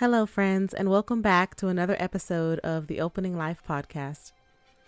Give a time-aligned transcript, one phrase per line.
[0.00, 4.32] Hello, friends, and welcome back to another episode of the Opening Life podcast.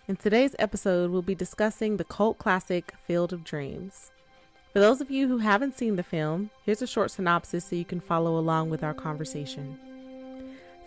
[0.07, 4.11] In today's episode, we'll be discussing the cult classic Field of Dreams.
[4.71, 7.85] For those of you who haven't seen the film, here's a short synopsis so you
[7.85, 9.77] can follow along with our conversation.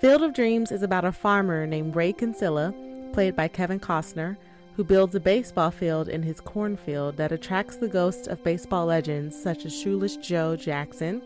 [0.01, 2.75] Field of Dreams is about a farmer named Ray Kinsella,
[3.13, 4.37] played by Kevin Costner,
[4.75, 9.41] who builds a baseball field in his cornfield that attracts the ghosts of baseball legends
[9.41, 11.23] such as Shoeless Joe Jackson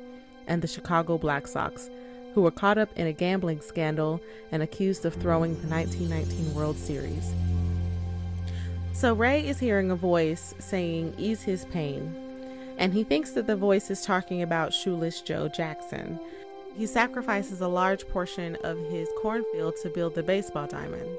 [0.46, 1.88] and the Chicago Black Sox,
[2.34, 4.20] who were caught up in a gambling scandal
[4.52, 7.32] and accused of throwing the 1919 World Series.
[8.92, 12.14] So Ray is hearing a voice saying, Ease his pain,
[12.78, 16.20] and he thinks that the voice is talking about Shoeless Joe Jackson.
[16.76, 21.18] He sacrifices a large portion of his cornfield to build the baseball diamond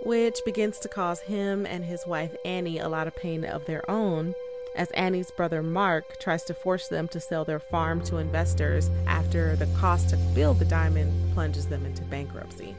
[0.00, 3.88] which begins to cause him and his wife Annie a lot of pain of their
[3.90, 4.34] own,
[4.78, 9.56] as Annie's brother Mark tries to force them to sell their farm to investors after
[9.56, 12.76] the cost to build the diamond plunges them into bankruptcy.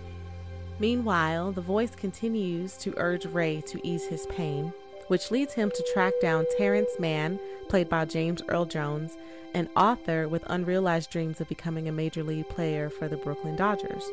[0.79, 4.73] Meanwhile, the voice continues to urge Ray to ease his pain,
[5.07, 9.17] which leads him to track down Terrence Mann, played by James Earl Jones,
[9.53, 14.03] an author with unrealized dreams of becoming a major league player for the Brooklyn Dodgers.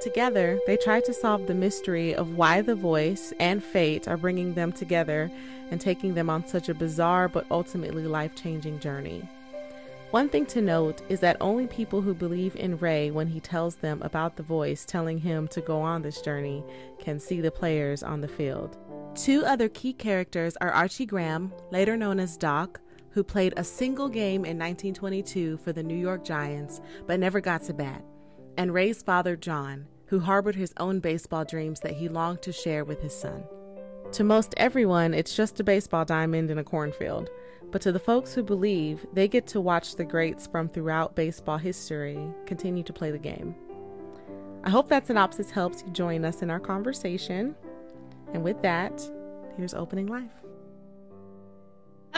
[0.00, 4.54] Together, they try to solve the mystery of why the voice and fate are bringing
[4.54, 5.30] them together
[5.70, 9.26] and taking them on such a bizarre but ultimately life changing journey.
[10.10, 13.76] One thing to note is that only people who believe in Ray when he tells
[13.76, 16.62] them about the voice telling him to go on this journey
[16.98, 18.76] can see the players on the field.
[19.14, 22.80] Two other key characters are Archie Graham, later known as Doc,
[23.10, 27.62] who played a single game in 1922 for the New York Giants but never got
[27.64, 28.04] to bat
[28.56, 32.84] and Ray's father, John, who harbored his own baseball dreams that he longed to share
[32.84, 33.44] with his son.
[34.12, 37.28] To most everyone, it's just a baseball diamond in a cornfield,
[37.70, 41.58] but to the folks who believe, they get to watch the greats from throughout baseball
[41.58, 43.54] history continue to play the game.
[44.64, 47.54] I hope that synopsis helps you join us in our conversation.
[48.32, 49.02] And with that,
[49.56, 50.45] here's Opening Life.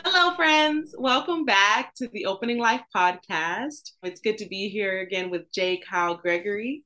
[0.04, 0.94] Hello, friends.
[0.96, 3.92] Welcome back to the Opening Life podcast.
[4.04, 5.78] It's good to be here again with J.
[5.78, 6.84] Kyle Gregory.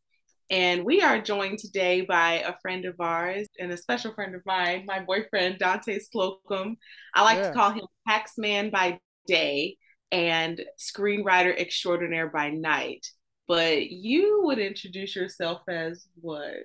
[0.48, 4.40] And we are joined today by a friend of ours and a special friend of
[4.46, 6.76] mine, my boyfriend, Dante Slocum.
[7.14, 7.48] I like yeah.
[7.48, 9.76] to call him Paxman by day
[10.10, 13.06] and screenwriter extraordinaire by night.
[13.46, 16.64] But you would introduce yourself as what?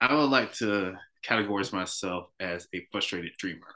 [0.00, 3.74] I would like to categorize myself as a frustrated dreamer.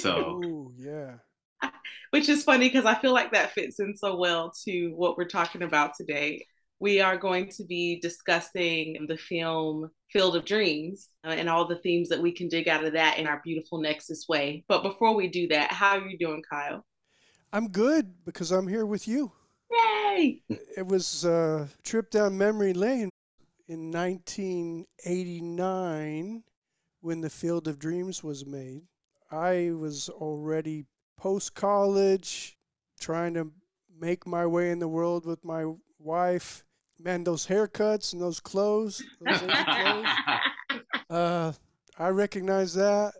[0.00, 1.14] So Ooh, yeah.
[2.10, 5.24] Which is funny because I feel like that fits in so well to what we're
[5.24, 6.46] talking about today.
[6.78, 11.76] We are going to be discussing the film Field of Dreams uh, and all the
[11.76, 14.64] themes that we can dig out of that in our beautiful Nexus way.
[14.68, 16.84] But before we do that, how are you doing, Kyle?
[17.52, 19.30] I'm good because I'm here with you.
[19.70, 20.42] Yay!
[20.76, 23.08] It was a trip down memory lane
[23.68, 26.42] in 1989
[27.00, 28.82] when The Field of Dreams was made.
[29.32, 30.84] I was already
[31.16, 32.58] post college,
[33.00, 33.50] trying to
[33.98, 36.64] make my way in the world with my wife.
[37.00, 40.06] Man, those haircuts and those clothes, those clothes
[41.10, 41.52] uh,
[41.98, 43.14] I recognize that.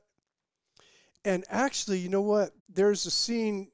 [1.25, 2.50] And actually, you know what?
[2.69, 3.69] There's a scene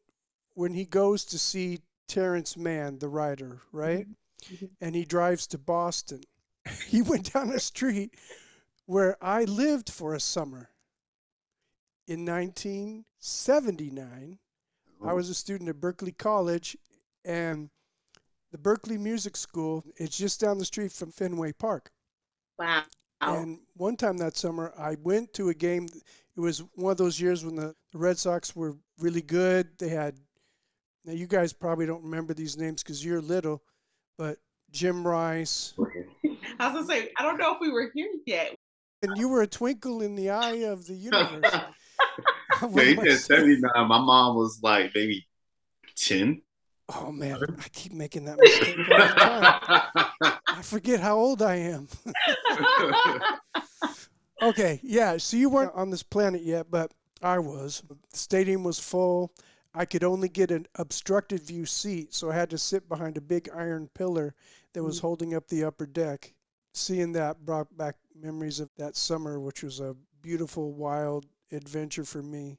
[0.55, 4.07] when he goes to see Terrence Mann, the writer, right?
[4.53, 4.67] Mm-hmm.
[4.81, 6.21] And he drives to Boston.
[6.87, 8.15] he went down a street
[8.87, 10.71] where I lived for a summer
[12.09, 14.39] in 1979.
[15.05, 16.77] I was a student at Berklee College,
[17.25, 17.71] and
[18.51, 21.93] the Berklee Music School is just down the street from Fenway Park.
[22.59, 22.83] Wow.
[23.21, 25.87] And one time that summer, I went to a game.
[26.37, 29.69] It was one of those years when the, the Red Sox were really good.
[29.79, 30.17] They had,
[31.05, 33.63] now you guys probably don't remember these names because you're little,
[34.17, 34.39] but
[34.71, 35.75] Jim Rice.
[36.59, 38.55] I was going to say, I don't know if we were here yet.
[39.03, 41.55] And you were a twinkle in the eye of the universe.
[42.73, 43.89] yeah, he said 79.
[43.89, 45.27] My mom was like maybe
[45.97, 46.43] 10.
[46.95, 50.39] Oh man, I keep making that mistake all the time.
[50.49, 51.87] I forget how old I am.
[54.43, 55.19] okay, yeah.
[55.19, 57.83] So you weren't on this planet yet, but I was.
[57.89, 59.35] The stadium was full.
[59.75, 63.23] I could only get an obstructed view seat, so I had to sit behind a
[63.23, 64.35] big iron pillar
[64.73, 65.03] that was mm.
[65.03, 66.33] holding up the upper deck.
[66.73, 72.23] Seeing that brought back memories of that summer, which was a beautiful, wild adventure for
[72.23, 72.59] me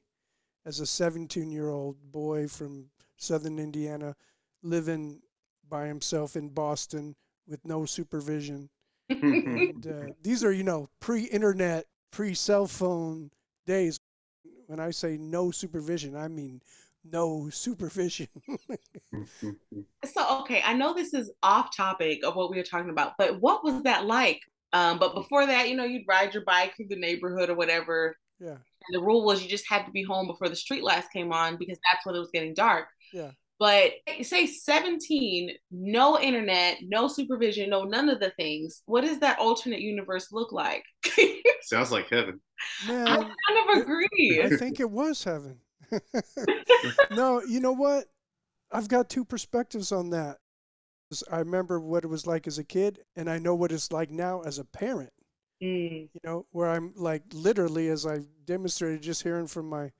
[0.64, 4.14] as a 17 year old boy from southern Indiana
[4.62, 5.20] living
[5.68, 7.14] by himself in Boston
[7.46, 8.68] with no supervision.
[9.08, 13.30] and, uh, these are, you know, pre internet, pre cell phone
[13.66, 13.98] days.
[14.66, 16.62] When I say no supervision, I mean
[17.04, 18.28] no supervision.
[20.04, 23.40] so, okay, I know this is off topic of what we were talking about, but
[23.40, 24.40] what was that like?
[24.72, 28.16] Um, but before that, you know, you'd ride your bike through the neighborhood or whatever.
[28.38, 28.58] Yeah.
[28.88, 31.32] And the rule was you just had to be home before the street lights came
[31.32, 32.86] on because that's when it was getting dark.
[33.12, 33.32] Yeah.
[33.60, 33.92] But
[34.22, 38.82] say 17, no internet, no supervision, no none of the things.
[38.86, 40.82] What does that alternate universe look like?
[41.62, 42.40] Sounds like heaven.
[42.88, 43.28] Man, I kind
[43.68, 44.40] of agree.
[44.42, 45.58] I think it was heaven.
[47.10, 48.06] no, you know what?
[48.72, 50.38] I've got two perspectives on that.
[51.30, 54.10] I remember what it was like as a kid, and I know what it's like
[54.10, 55.12] now as a parent.
[55.62, 56.08] Mm.
[56.12, 59.92] You know, where I'm like literally, as I demonstrated just hearing from my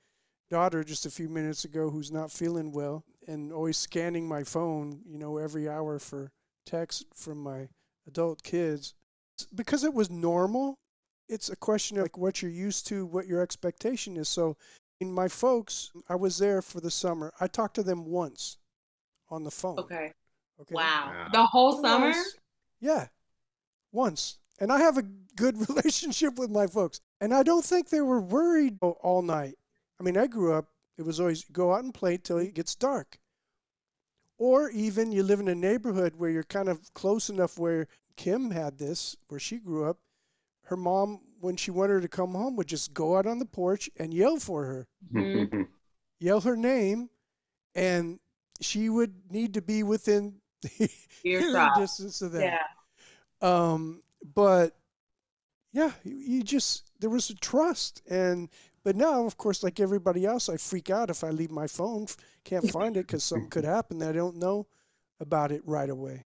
[0.50, 5.00] daughter just a few minutes ago, who's not feeling well, and always scanning my phone,
[5.06, 6.32] you know, every hour for
[6.66, 7.68] text from my
[8.06, 8.94] adult kids.
[9.54, 10.78] Because it was normal,
[11.28, 14.28] it's a question of like what you're used to, what your expectation is.
[14.28, 14.56] So,
[15.00, 17.32] in my folks, I was there for the summer.
[17.40, 18.58] I talked to them once
[19.30, 19.78] on the phone.
[19.78, 20.12] Okay.
[20.60, 20.74] Okay.
[20.74, 21.12] Wow.
[21.12, 21.28] Wow.
[21.32, 22.08] The whole summer?
[22.08, 22.36] Once.
[22.80, 23.06] Yeah,
[23.92, 24.39] once.
[24.60, 25.02] And I have a
[25.36, 27.00] good relationship with my folks.
[27.20, 29.56] And I don't think they were worried all night.
[29.98, 30.66] I mean, I grew up,
[30.98, 33.18] it was always go out and play till it gets dark.
[34.38, 38.50] Or even you live in a neighborhood where you're kind of close enough where Kim
[38.50, 39.98] had this, where she grew up.
[40.64, 43.44] Her mom, when she wanted her to come home, would just go out on the
[43.44, 45.68] porch and yell for her, Mhm.
[46.20, 47.10] yell her name,
[47.74, 48.18] and
[48.60, 50.40] she would need to be within
[51.22, 51.76] hearing Earshot.
[51.76, 52.42] distance of that.
[52.42, 52.62] Yeah.
[53.42, 54.02] Um,
[54.34, 54.76] but
[55.72, 58.48] yeah, you, you just there was a trust, and
[58.82, 62.06] but now, of course, like everybody else, I freak out if I leave my phone,
[62.44, 64.66] can't find it because something could happen that I don't know
[65.20, 66.24] about it right away.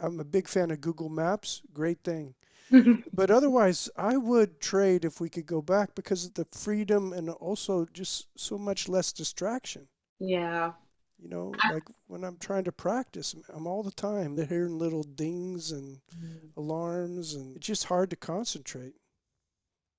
[0.00, 2.34] I'm a big fan of Google Maps, great thing.
[3.12, 7.28] But otherwise, I would trade if we could go back because of the freedom and
[7.30, 9.88] also just so much less distraction.
[10.18, 10.72] yeah.
[11.20, 15.02] You know, like when I'm trying to practice, I'm all the time they're hearing little
[15.02, 16.56] dings and mm.
[16.56, 18.94] alarms, and it's just hard to concentrate.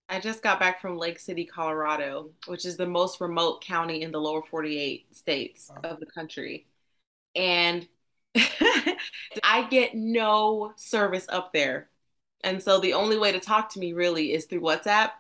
[0.10, 4.12] I just got back from Lake City, Colorado, which is the most remote county in
[4.12, 5.92] the lower 48 states Wow.
[5.92, 6.68] of the country.
[7.34, 7.88] And
[8.36, 11.90] I get no service up there.
[12.44, 15.12] And so the only way to talk to me really is through WhatsApp.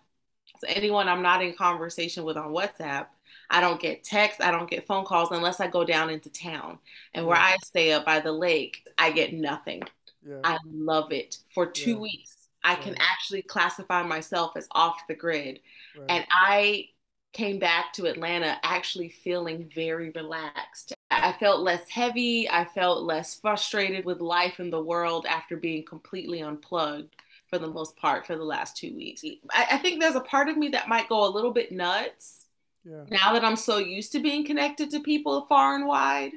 [0.59, 3.07] So anyone I'm not in conversation with on WhatsApp,
[3.51, 6.79] I don't get texts, I don't get phone calls unless I go down into town.
[7.13, 7.39] And where Yeah.
[7.39, 9.83] I stay up by the lake, I get nothing.
[10.25, 10.43] Yeah.
[10.43, 11.37] I love it.
[11.53, 11.99] For two Yeah.
[11.99, 12.99] weeks, I can Right.
[12.99, 15.61] actually classify myself as off the grid.
[15.93, 16.07] right.
[16.09, 16.89] And I
[17.33, 20.93] came back to Atlanta actually feeling very relaxed.
[21.09, 22.49] I felt less heavy.
[22.49, 27.15] I felt less frustrated with life in the world after being completely unplugged
[27.49, 29.23] for the most part for the last two weeks.
[29.51, 32.45] I, I think there's a part of me that might go a little bit nuts
[32.83, 33.03] yeah.
[33.09, 36.33] now that I'm so used to being connected to people far and wide.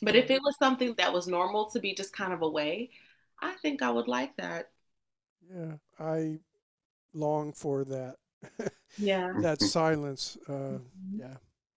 [0.00, 2.90] But if it was something that was normal to be just kind of away,
[3.40, 4.70] I think I would like that.
[5.52, 5.74] Yeah.
[5.98, 6.38] I
[7.14, 8.16] long for that
[8.96, 9.32] Yeah.
[9.40, 10.36] that silence.
[10.48, 10.78] Uh,
[11.12, 11.36] yeah.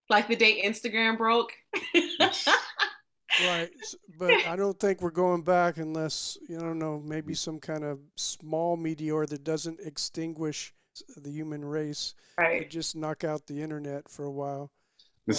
[0.09, 1.53] Like the day Instagram broke.
[3.39, 3.69] Right.
[4.19, 7.99] But I don't think we're going back unless you don't know maybe some kind of
[8.15, 10.73] small meteor that doesn't extinguish
[11.17, 12.13] the human race.
[12.37, 12.61] right.
[12.63, 14.71] Could just knock out the internet for a while.
[15.29, 15.33] Uh,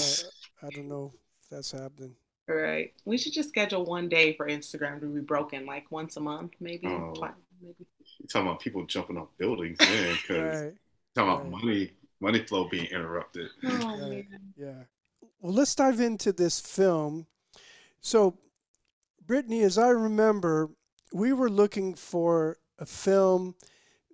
[0.63, 1.13] I don't know
[1.43, 2.15] if that's happening.
[2.49, 2.93] Right.
[3.05, 6.53] We should just schedule one day for Instagram to be broken, like once a month,
[6.61, 6.87] maybe.
[6.87, 7.13] Oh.
[7.15, 7.75] twice, maybe.
[8.19, 10.17] You're talking about people jumping off buildings, man.
[10.23, 10.75] Because Right.
[11.15, 11.51] talking about right.
[11.51, 11.91] money,
[12.21, 13.49] money flow being interrupted.
[13.65, 13.69] Oh
[14.09, 14.29] Right.
[14.31, 14.53] man.
[14.56, 14.82] Yeah.
[15.41, 17.27] Well, let's dive into this film.
[18.01, 18.39] So,
[19.25, 20.71] Brittany, as I remember,
[21.13, 23.55] we were looking for a film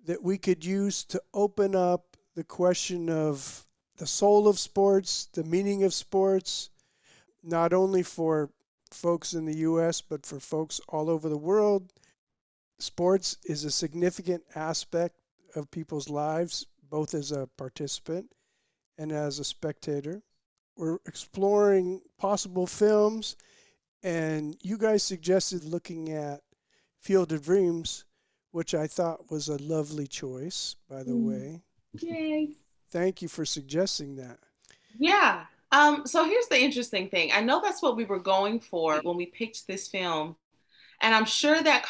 [0.08, 3.66] that we could use to open up the question of
[3.98, 6.70] the soul of sports, the meaning of sports,
[7.42, 8.48] not only for
[8.90, 11.92] folks in the U.S., but for folks all over the world.
[12.78, 15.16] Sports is a significant aspect
[15.54, 18.32] of people's lives, both as a participant
[18.96, 20.22] and as a spectator.
[20.74, 23.36] We're exploring possible films,
[24.02, 26.40] and you guys suggested looking at
[26.98, 28.06] Field of Dreams,
[28.58, 31.24] which I thought was a lovely choice, by the Mm.
[31.28, 31.62] way.
[32.00, 32.56] Yay.
[32.90, 34.40] Thank you for suggesting that.
[34.98, 35.44] Yeah.
[35.70, 37.30] Um, so here's the interesting thing.
[37.32, 40.36] I know that's what we were going for when we picked this film.
[41.02, 41.84] And I'm sure that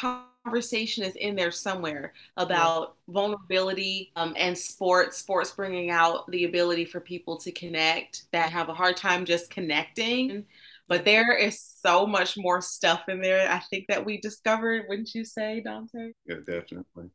[0.45, 6.85] conversation is in there somewhere about vulnerability um, and sports, sports bringing out the ability
[6.85, 10.45] for people to connect that have a hard time just connecting.
[10.89, 15.13] But there is so much more stuff in there, I think, that we discovered, wouldn't
[15.13, 16.13] you say, Dante?
[16.25, 17.11] Yeah, definitely.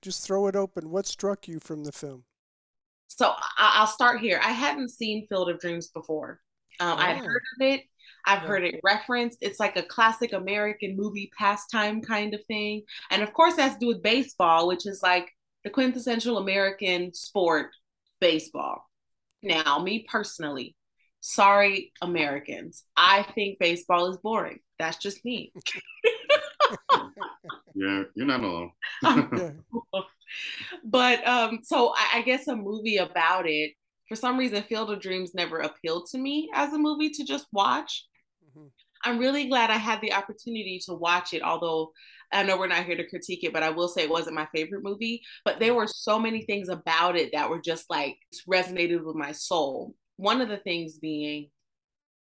[0.00, 0.90] Just throw it open.
[0.90, 2.24] What struck you from the film?
[3.08, 4.40] So I- will start here.
[4.42, 6.40] I hadn't seen Field of Dreams before.
[6.80, 7.02] Um, oh.
[7.02, 7.82] I had heard of it.
[8.26, 8.48] I've yeah.
[8.48, 9.38] heard it referenced.
[9.42, 12.82] It's like a classic American movie pastime kind of thing.
[13.10, 15.30] And of course, it has to do with baseball, which is like
[15.64, 17.72] the quintessential American sport,
[18.20, 18.86] baseball.
[19.42, 20.76] Now, me personally,
[21.20, 24.60] sorry, Americans, I think baseball is boring.
[24.78, 25.52] That's just me.
[27.74, 28.72] yeah, you're not alone.
[30.84, 33.72] but um, so I, I guess a movie about it.
[34.08, 37.46] For some reason, Field of Dreams never appealed to me as a movie to just
[37.52, 38.06] watch.
[38.44, 38.66] Mm-hmm.
[39.04, 41.92] I'm really glad I had the opportunity to watch it, although
[42.32, 44.48] I know we're not here to critique it, but I will say it wasn't my
[44.54, 45.22] favorite movie.
[45.44, 49.32] But there were so many things about it that were just like resonated with my
[49.32, 49.94] soul.
[50.20, 51.48] One of the things being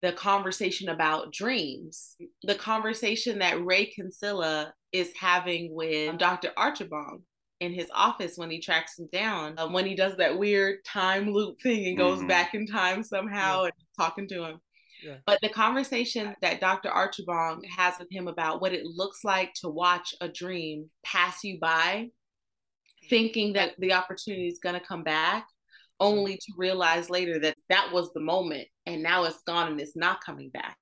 [0.01, 6.51] the conversation about dreams, the conversation that Ray Kinsella is having with Dr.
[6.57, 7.21] Archibald
[7.61, 11.31] in his office when he tracks him down, um, when he does that weird time
[11.31, 12.27] loop thing and goes mm-hmm.
[12.27, 13.65] back in time somehow yeah.
[13.65, 14.59] and talking to him.
[15.01, 15.15] Yeah.
[15.25, 16.89] But the conversation that Dr.
[16.89, 21.59] Archibald has with him about what it looks like to watch a dream pass you
[21.59, 22.09] by,
[23.09, 25.47] thinking that the opportunity is going to come back,
[25.99, 29.95] only to realize later that that was the moment and now it's gone and it's
[29.95, 30.77] not coming back.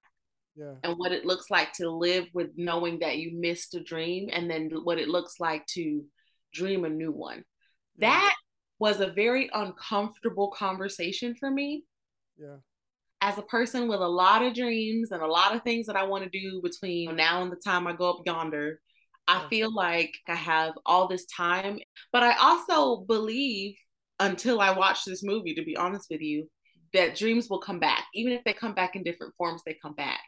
[0.55, 0.73] Yeah.
[0.83, 4.49] And what it looks like to live with knowing that you missed a dream and
[4.49, 6.03] then what it looks like to
[6.53, 7.43] dream a new one.
[7.97, 8.09] Yeah.
[8.09, 8.35] That
[8.79, 11.85] was a very uncomfortable conversation for me.
[12.37, 12.57] Yeah.
[13.21, 16.03] As a person with a lot of dreams and a lot of things that I
[16.03, 18.81] want to do between now and the time I go up yonder,
[19.27, 21.79] I feel like I have all this time.
[22.11, 23.75] But I also believe
[24.19, 26.49] until I watched this movie, to be honest with you,
[26.93, 28.05] that dreams will come back.
[28.13, 30.21] Even if they come back in different forms, they come back.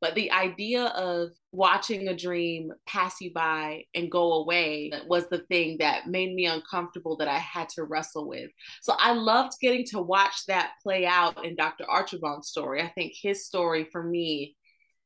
[0.00, 5.40] But the idea of watching a dream pass you by and go away was the
[5.50, 8.50] thing that made me uncomfortable that I had to wrestle with.
[8.82, 11.84] So I loved getting to watch that play out in Dr.
[11.90, 12.80] Archibald's story.
[12.80, 14.56] I think his story for me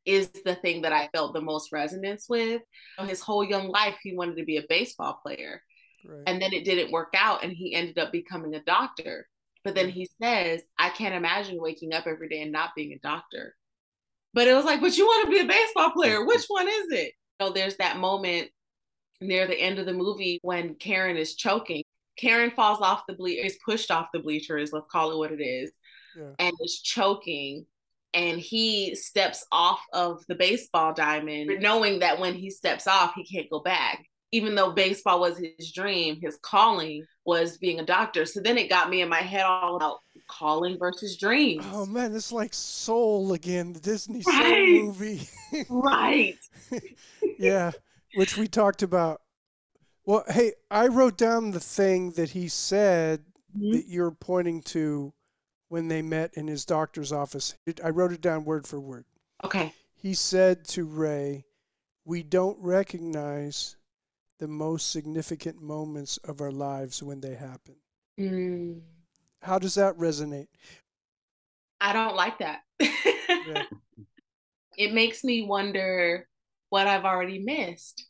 [0.05, 2.62] is the thing that I felt the most resonance with.
[3.07, 5.62] His whole young life, he wanted to be a baseball player.
[6.09, 6.23] Right.
[6.27, 9.27] And then it didn't work out, and he ended up becoming a doctor.
[9.65, 12.99] But then he says, I can't imagine waking up every day and not being a
[12.99, 13.57] doctor.
[14.33, 16.25] But it was like, but you want to be a baseball player.
[16.25, 17.13] Which one is it?
[17.41, 18.51] So there's that moment
[19.21, 21.83] near the end of the movie when Karen is choking.
[22.17, 25.43] Karen falls off the bleacher, is pushed off the bleachers, let's call it what it
[25.43, 25.73] is,
[26.17, 26.31] yeah.
[26.39, 27.67] and is choking.
[28.15, 33.25] And he steps off of the baseball diamond, knowing that when he steps off, he
[33.25, 38.25] can't go back even though baseball was his dream, his calling was being a doctor.
[38.26, 41.64] So then it got me in my head all about calling versus dreams.
[41.73, 44.66] Oh man, it's like Soul again, the Disney right.
[44.66, 45.28] Soul movie.
[45.68, 46.38] right.
[47.38, 47.73] yeah,
[48.14, 49.23] which we talked about.
[50.04, 53.21] Well, hey, I wrote down the thing that he said
[53.56, 53.73] mm-hmm.
[53.73, 55.12] that you're pointing to
[55.68, 57.56] when they met in his doctor's office.
[57.83, 59.04] I wrote it down word for word.
[59.42, 59.73] Okay.
[59.95, 61.45] He said to Ray,
[62.04, 63.75] "We don't recognize
[64.38, 67.76] the most significant moments of our lives when they happen.
[68.19, 68.81] Mm.
[69.43, 70.49] How does that resonate?
[71.81, 72.61] I don't like that.
[72.81, 73.62] yeah.
[74.78, 76.28] It makes me wonder
[76.69, 78.07] what I've already missed.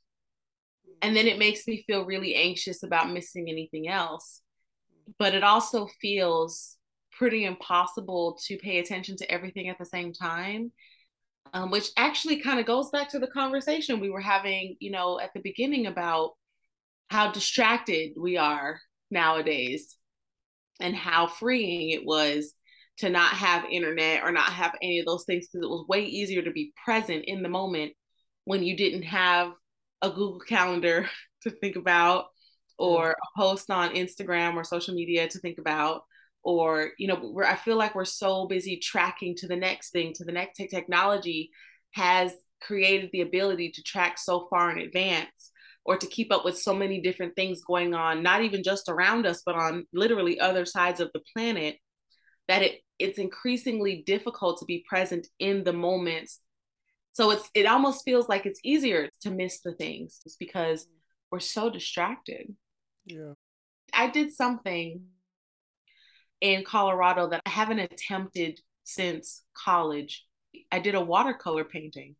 [1.01, 4.43] And then it makes me feel really anxious about missing anything else.
[5.17, 6.77] But it also feels
[7.13, 10.73] pretty impossible to pay attention to everything at the same time
[11.53, 15.21] um, which actually kind of goes back to the conversation we were having, you know,
[15.21, 16.33] at the beginning about
[17.09, 19.97] how distracted we are nowadays
[20.81, 22.53] and how freeing it was
[22.99, 26.05] to not have internet or not have any of those things because it was way
[26.05, 27.93] easier to be present in the moment
[28.45, 29.53] when you didn't have
[30.03, 31.09] a Google Calendar
[31.43, 32.27] to think about
[32.79, 36.03] or a post on Instagram or social media to think about
[36.47, 40.13] or you know we're, i feel like we're so busy tracking to the next thing
[40.13, 41.51] to the next technology
[41.93, 45.53] has created the ability to track so far in advance
[45.85, 49.27] or to keep up with so many different things going on not even just around
[49.27, 51.77] us but on literally other sides of the planet
[52.49, 56.41] that it it's increasingly difficult to be present in the moments.
[57.13, 60.87] So it's it almost feels like it's easier to miss the things just because
[61.31, 62.55] we're so distracted.
[63.05, 63.33] Yeah.
[63.93, 65.03] I did something
[66.41, 70.25] in Colorado that I haven't attempted since college.
[70.71, 72.17] I did a watercolor painting.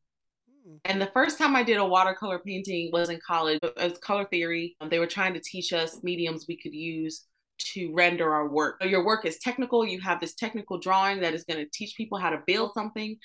[0.67, 0.77] Hmm.
[0.85, 3.59] And the first time I did a watercolor painting was in college.
[3.63, 4.77] It was color theory.
[4.89, 7.27] They were trying to teach us mediums we could use
[7.59, 8.83] to render our work.
[8.85, 9.87] Your work is technical.
[9.87, 13.17] You have this technical drawing that is going to teach people how to build something,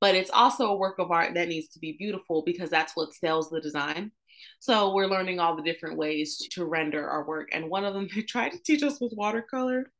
[0.00, 3.14] but it's also a work of art that needs to be beautiful because that's what
[3.14, 4.12] sells the design.
[4.58, 7.48] So we're learning all the different ways to render our work.
[7.52, 9.90] And one of them they tried to teach us was watercolor.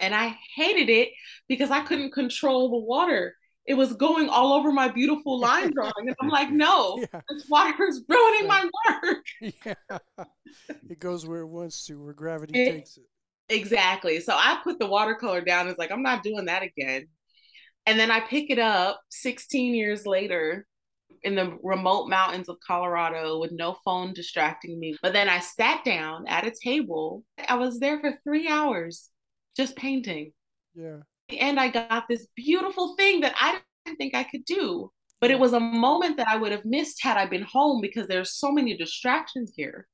[0.00, 1.10] And I hated it
[1.48, 3.34] because I couldn't control the water.
[3.66, 5.92] It was going all over my beautiful line drawing.
[5.98, 7.20] And I'm like, no, yeah.
[7.28, 9.24] this water is ruining my work.
[9.64, 9.98] Yeah.
[10.88, 13.04] It goes where it wants to, where gravity it, takes it.
[13.48, 14.20] Exactly.
[14.20, 15.68] So I put the watercolor down.
[15.68, 17.08] It's like, I'm not doing that again.
[17.86, 20.66] And then I pick it up 16 years later
[21.22, 24.96] in the remote mountains of Colorado with no phone distracting me.
[25.02, 27.24] But then I sat down at a table.
[27.48, 29.10] I was there for three hours
[29.56, 30.32] just painting.
[30.74, 30.98] Yeah.
[31.38, 34.90] And I got this beautiful thing that I didn't think I could do.
[35.20, 38.06] But it was a moment that I would have missed had I been home because
[38.06, 39.88] there's so many distractions here.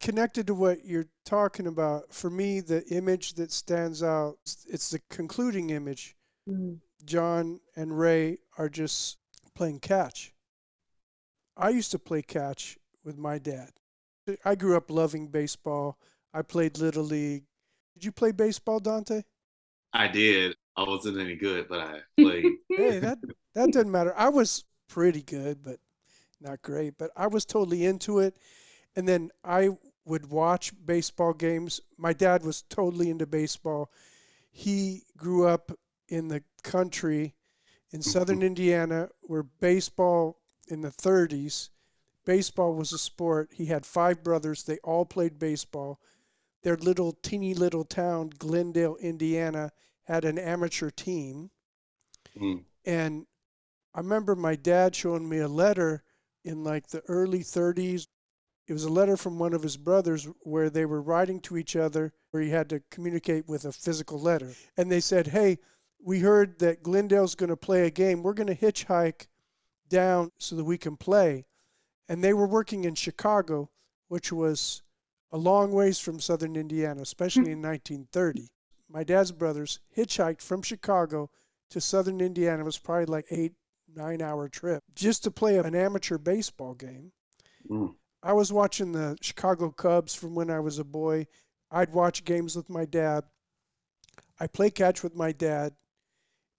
[0.00, 5.00] Connected to what you're talking about, for me, the image that stands out, it's the
[5.10, 6.16] concluding image.
[6.48, 6.78] Mm.
[7.04, 9.18] John and Ray are just
[9.54, 10.32] playing catch.
[11.56, 13.70] I used to play catch with my dad.
[14.44, 15.98] I grew up loving baseball.
[16.32, 17.44] I played Little League.
[17.94, 19.22] Did you play baseball, Dante?
[19.92, 20.56] I did.
[20.76, 22.46] I wasn't any good, but I played.
[22.68, 23.18] hey, that
[23.54, 24.14] that doesn't matter.
[24.16, 25.78] I was pretty good, but
[26.40, 26.98] not great.
[26.98, 28.36] But I was totally into it.
[28.96, 29.70] And then I
[30.04, 31.80] would watch baseball games.
[31.96, 33.90] My dad was totally into baseball.
[34.50, 35.72] He grew up
[36.08, 37.34] in the country
[37.90, 38.10] in mm-hmm.
[38.10, 41.70] southern Indiana where baseball in the 30s,
[42.24, 43.50] baseball was a sport.
[43.52, 44.64] He had five brothers.
[44.64, 46.00] They all played baseball.
[46.64, 49.70] Their little teeny little town, Glendale, Indiana,
[50.04, 51.50] had an amateur team.
[52.38, 52.64] Mm.
[52.84, 53.26] And
[53.94, 56.02] I remember my dad showing me a letter
[56.44, 58.06] in like the early 30s.
[58.66, 61.76] It was a letter from one of his brothers where they were writing to each
[61.76, 64.52] other, where he had to communicate with a physical letter.
[64.76, 65.58] And they said, Hey,
[66.02, 68.22] we heard that Glendale's going to play a game.
[68.22, 69.26] We're going to hitchhike
[69.88, 71.44] down so that we can play.
[72.08, 73.70] And they were working in Chicago,
[74.08, 74.82] which was
[75.34, 78.46] a long ways from southern Indiana, especially in 1930.
[78.88, 81.28] My dad's brothers hitchhiked from Chicago
[81.70, 82.62] to southern Indiana.
[82.62, 83.52] It was probably like eight,
[83.92, 87.10] nine hour trip just to play an amateur baseball game.
[87.68, 87.96] Mm.
[88.22, 91.26] I was watching the Chicago Cubs from when I was a boy.
[91.68, 93.24] I'd watch games with my dad.
[94.38, 95.72] I play catch with my dad.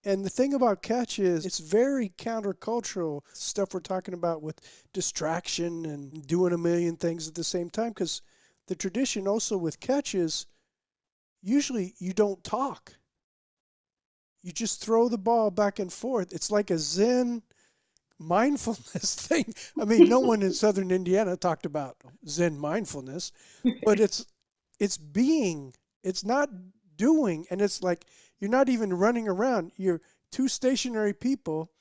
[0.04, 4.60] And the thing about catch is it's very countercultural stuff we're talking about with
[4.92, 7.90] distraction and doing a million things at the same time.
[7.90, 8.22] Because
[8.68, 10.46] the tradition also with catch is
[11.42, 12.94] usually you don't talk.
[14.42, 16.34] You just throw the ball back and forth.
[16.34, 17.42] It's like a Zen
[18.20, 19.54] mindfulness thing.
[19.80, 21.98] I mean, no one in southern Indiana talked about
[22.28, 23.32] Zen mindfulness,
[23.84, 24.26] but it's
[24.80, 25.74] it's being.
[26.04, 26.50] It's not
[26.98, 28.06] doing, and it's like
[28.40, 29.72] you're not even running around.
[29.78, 30.02] You're
[30.32, 31.72] two stationary people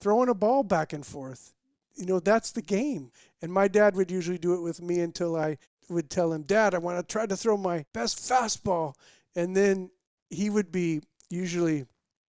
[0.00, 1.54] throwing a ball back and forth.
[1.94, 3.10] You know, that's the game.
[3.42, 5.58] And my dad would usually do it with me until I
[5.90, 8.94] would tell him, Dad, I want to try to throw my best fastball.
[9.34, 9.90] And then
[10.28, 11.86] he would be usually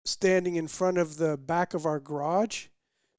[0.05, 2.67] standing in front of the back of our garage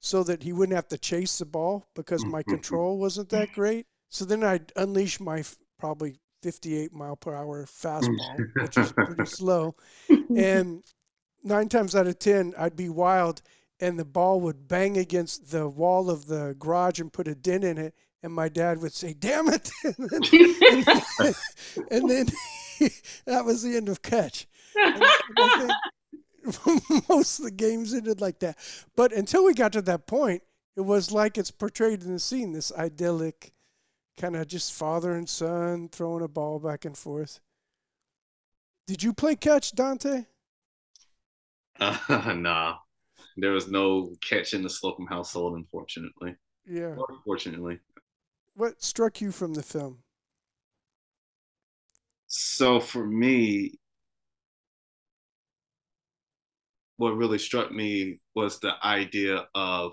[0.01, 2.53] so that he wouldn't have to chase the ball because my mm-hmm.
[2.53, 3.87] control wasn't that great.
[4.09, 5.45] So then I'd unleash my
[5.79, 9.75] probably 58 mile per hour fastball, which is pretty slow.
[10.35, 10.83] And
[11.43, 13.43] nine times out of 10, I'd be wild
[13.81, 17.65] and the ball would bang against the wall of the garage and put a dent
[17.65, 17.95] in it.
[18.23, 19.71] And my dad would say, damn it.
[19.85, 20.23] and then,
[21.21, 21.35] and,
[21.91, 22.27] and then
[23.27, 24.47] that was the end of catch.
[27.09, 28.57] most of the games ended like that.
[28.97, 30.43] But until we got to that point,
[30.77, 33.53] it was like it's portrayed in the scene this idyllic
[34.17, 37.41] kind of just father and son throwing a ball back and forth.
[38.87, 40.25] Did you play catch, Dante?
[41.79, 42.77] Uh, nah,
[43.37, 46.35] there was no catch in the Slocum household, unfortunately.
[46.67, 47.79] Yeah, unfortunately.
[48.59, 49.99] What struck you from the film?
[52.27, 53.79] So for me,
[56.97, 59.93] what really struck me was the idea of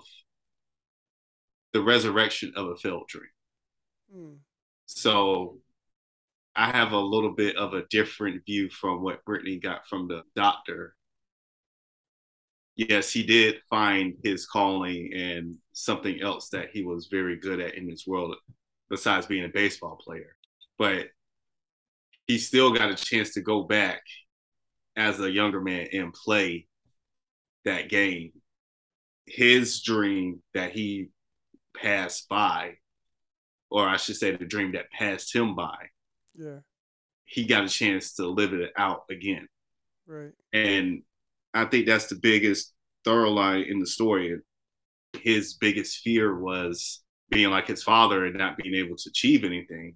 [1.74, 3.30] the resurrection of a failed dream.
[4.12, 4.38] Mm.
[4.86, 5.60] So
[6.56, 10.22] I have a little bit of a different view from what Brittany got from the
[10.34, 10.96] doctor.
[12.74, 17.76] Yes, he did find his calling and something else that he was very good at
[17.76, 18.34] in this world,
[18.90, 20.36] besides being a baseball player.
[20.78, 21.06] But
[22.26, 24.02] he still got a chance to go back
[24.96, 26.66] as a younger man and play
[27.64, 28.32] that game.
[29.26, 31.08] His dream that he
[31.74, 32.76] passed by
[33.70, 35.76] or I should say the dream that passed him by.
[36.34, 36.58] Yeah.
[37.24, 39.48] He got a chance to live it out again.
[40.06, 40.32] Right.
[40.52, 41.02] And
[41.52, 42.72] I think that's the biggest
[43.04, 44.38] thorough line in the story.
[45.20, 49.94] His biggest fear was being like his father and not being able to achieve anything,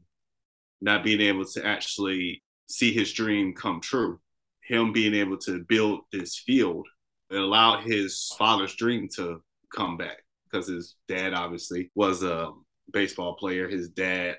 [0.81, 4.21] not being able to actually see his dream come true.
[4.67, 6.87] him being able to build this field,
[7.31, 9.43] it allowed his father's dream to
[9.75, 12.51] come back because his dad obviously was a
[12.93, 13.69] baseball player.
[13.69, 14.37] His dad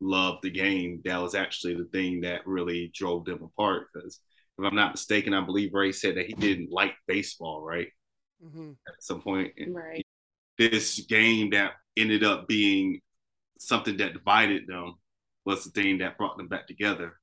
[0.00, 1.02] loved the game.
[1.04, 3.88] That was actually the thing that really drove them apart.
[3.92, 4.18] Because
[4.58, 7.88] if I'm not mistaken, I believe Ray said that he didn't like baseball, right?
[8.44, 8.70] Mm-hmm.
[8.88, 10.04] At some point, Right.
[10.58, 13.00] this game that ended up being
[13.58, 14.94] something that divided them
[15.44, 17.18] was the thing that brought them back together.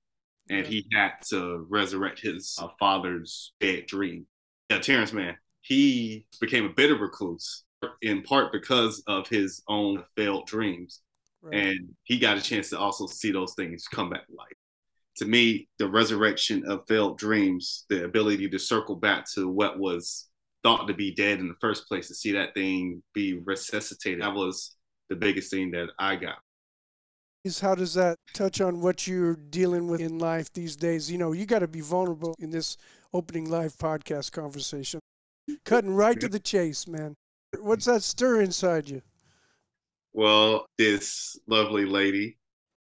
[0.49, 0.71] And Yeah.
[0.71, 4.27] he had to resurrect his uh, father's dead dream.
[4.69, 7.63] Yeah, Terrence Mann, he became a bitter recluse
[8.01, 11.01] in part because of his own failed dreams.
[11.41, 11.55] Right.
[11.67, 14.47] And he got a chance to also see those things come back to life.
[15.17, 20.26] To me, the resurrection of failed dreams, the ability to circle back to what was
[20.67, 24.33] thought to be dead in the first place, to see that thing be resuscitated, that
[24.33, 24.75] was
[25.09, 26.39] the biggest thing that I got.
[27.45, 31.09] is how does that touch on what you're dealing with in life these days?
[31.09, 32.75] You know, you got to be vulnerable in this
[33.13, 34.99] opening life podcast conversation.
[35.63, 37.15] Cutting right to the chase, man.
[37.61, 39.01] What's that stir inside you?
[40.11, 42.37] Well, this lovely lady.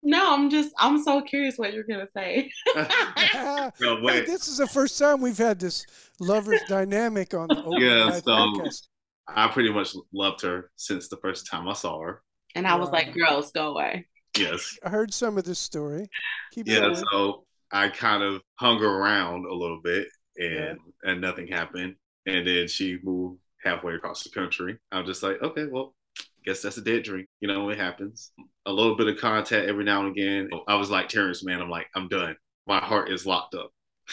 [0.04, 2.52] No, I'm just I'm so curious what you're gonna say.
[2.76, 3.72] no,
[4.08, 5.86] Hey, this is the first time we've had this
[6.20, 8.88] lovers dynamic on the opening Yeah, so- podcast.
[9.28, 12.22] I pretty much loved her since the first time I saw her.
[12.56, 12.94] And I was Wow.
[12.94, 14.08] like, girls, go away.
[14.38, 14.78] Yes.
[14.84, 16.08] I heard some of this story.
[16.54, 16.96] Keep yeah going.
[16.96, 22.68] so i kind of hung around a little bit and and nothing happened and then
[22.68, 25.96] she moved halfway across the country i'm just like okay well
[26.46, 28.32] guess that's a dead dream you know it happens
[28.66, 31.70] a little bit of contact every now and again i was like terrence mann i'm
[31.70, 32.36] like i'm done
[32.68, 33.72] my heart is locked up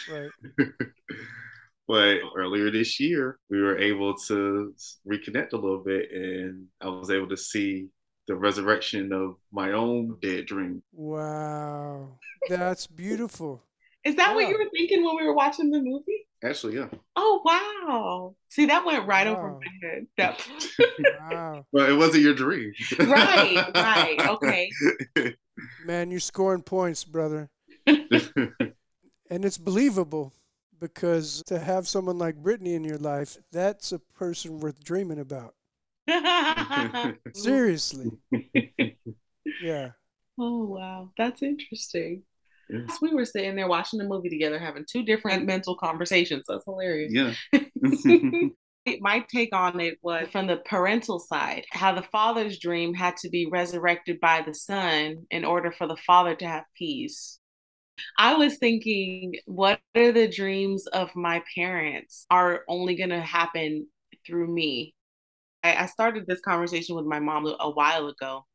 [0.09, 0.29] Right.
[1.87, 4.73] but earlier this year we were able to
[5.11, 7.87] reconnect a little bit and i was able to see
[8.27, 12.19] the resurrection of my own dead dream Wow.
[12.47, 13.63] That's beautiful.
[14.05, 16.25] Is that what you were thinking when we were watching the movie?
[16.43, 16.87] actually yeah
[17.21, 18.35] Oh wow.
[18.47, 20.07] See, that went right over my head.
[20.17, 20.47] That
[21.19, 21.65] Wow.
[21.71, 22.71] Well, it wasn't your dream.
[22.99, 24.19] right, right.
[24.29, 24.71] Okay.
[25.85, 27.49] Man, you're scoring points, brother.
[27.85, 30.33] And it's believable
[30.79, 35.55] because to have someone like Brittany in your life, that's a person worth dreaming about.
[37.33, 38.11] Seriously.
[39.61, 39.91] Yeah.
[40.39, 42.23] Oh wow, that's interesting.
[43.01, 46.45] We were sitting there watching the movie together, having two different mental conversations.
[46.47, 47.13] That's hilarious.
[47.13, 47.33] yeah.
[49.01, 53.29] My take on it was from the parental side, how the father's dream had to
[53.29, 57.39] be resurrected by the son in order for the father to have peace.
[58.17, 63.87] I was thinking, what are the dreams of my parents are only going to happen
[64.25, 64.95] through me?
[65.63, 68.45] I, I started this conversation with my mom a while ago,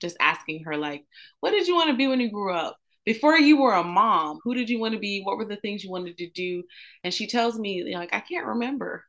[0.00, 1.04] just asking her, like,
[1.40, 2.76] what did you want to be when you grew up?
[3.08, 5.22] Before you were a mom, who did you want to be?
[5.22, 6.62] What were the things you wanted to do?
[7.02, 9.02] And she tells me, like, I can't remember.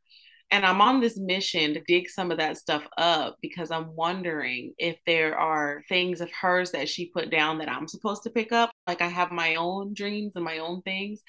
[0.52, 4.72] And I'm on this mission to dig some of that stuff up because I'm wondering
[4.78, 8.54] if there are things of hers that she put down that I'm supposed to pick
[8.54, 8.72] up.
[8.88, 11.22] Like I have my own dreams and my own things.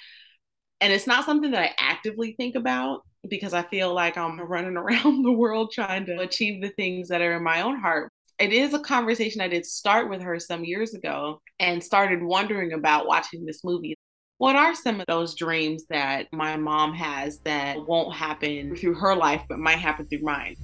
[0.80, 4.76] And it's not something that I actively think about because I feel like I'm running
[4.76, 8.12] around the world trying to achieve the things that are in my own heart.
[8.40, 12.72] It is a conversation I did start with her some years ago and started wondering
[12.72, 13.94] about watching this movie.
[14.38, 19.14] What are some of those dreams that my mom has that won't happen through her
[19.14, 20.56] life, but might happen through mine?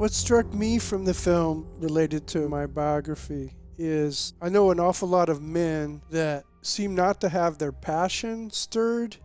[0.00, 5.06] What struck me from the film related to my biography is I know an awful
[5.08, 9.18] lot of men that seem not to have their passion stirred,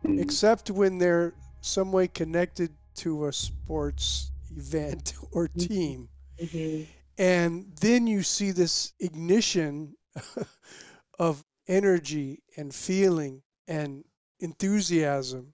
[0.00, 0.18] hmm.
[0.18, 5.58] except when they're some way connected to a sports event or mm-hmm.
[5.74, 6.08] team.
[6.40, 6.84] Mm-hmm.
[7.18, 9.94] And then you see this ignition
[11.18, 14.04] of energy and feeling and
[14.40, 15.52] enthusiasm,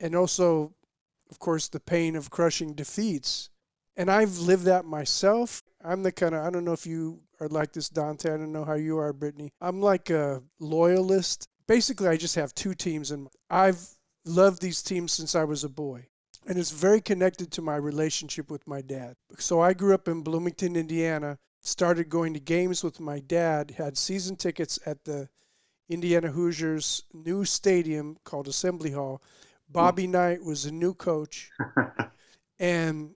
[0.00, 0.74] and also
[1.30, 3.50] of course, the pain of crushing defeats.
[3.96, 5.62] And I've lived that myself.
[5.84, 8.32] I'm the kind of, I don't know if you are like this, Dante.
[8.32, 9.52] I don't know how you are, Brittany.
[9.60, 11.48] I'm like a loyalist.
[11.66, 13.86] Basically, I just have two teams, and I've
[14.24, 16.06] loved these teams since I was a boy.
[16.46, 19.14] And it's very connected to my relationship with my dad.
[19.38, 23.96] So I grew up in Bloomington, Indiana, started going to games with my dad, had
[23.96, 25.28] season tickets at the
[25.88, 29.22] Indiana Hoosiers' new stadium called Assembly Hall.
[29.68, 29.72] Hmm.
[29.72, 31.50] Bobby Knight was a new coach.
[32.58, 33.14] and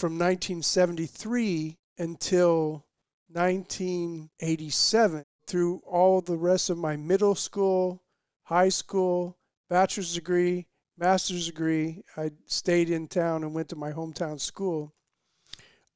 [0.00, 2.86] from 1973 until
[3.30, 8.02] 1987, through all the rest of my middle school,
[8.44, 9.36] high school,
[9.68, 14.94] bachelor's degree, master's degree, I stayed in town and went to my hometown school.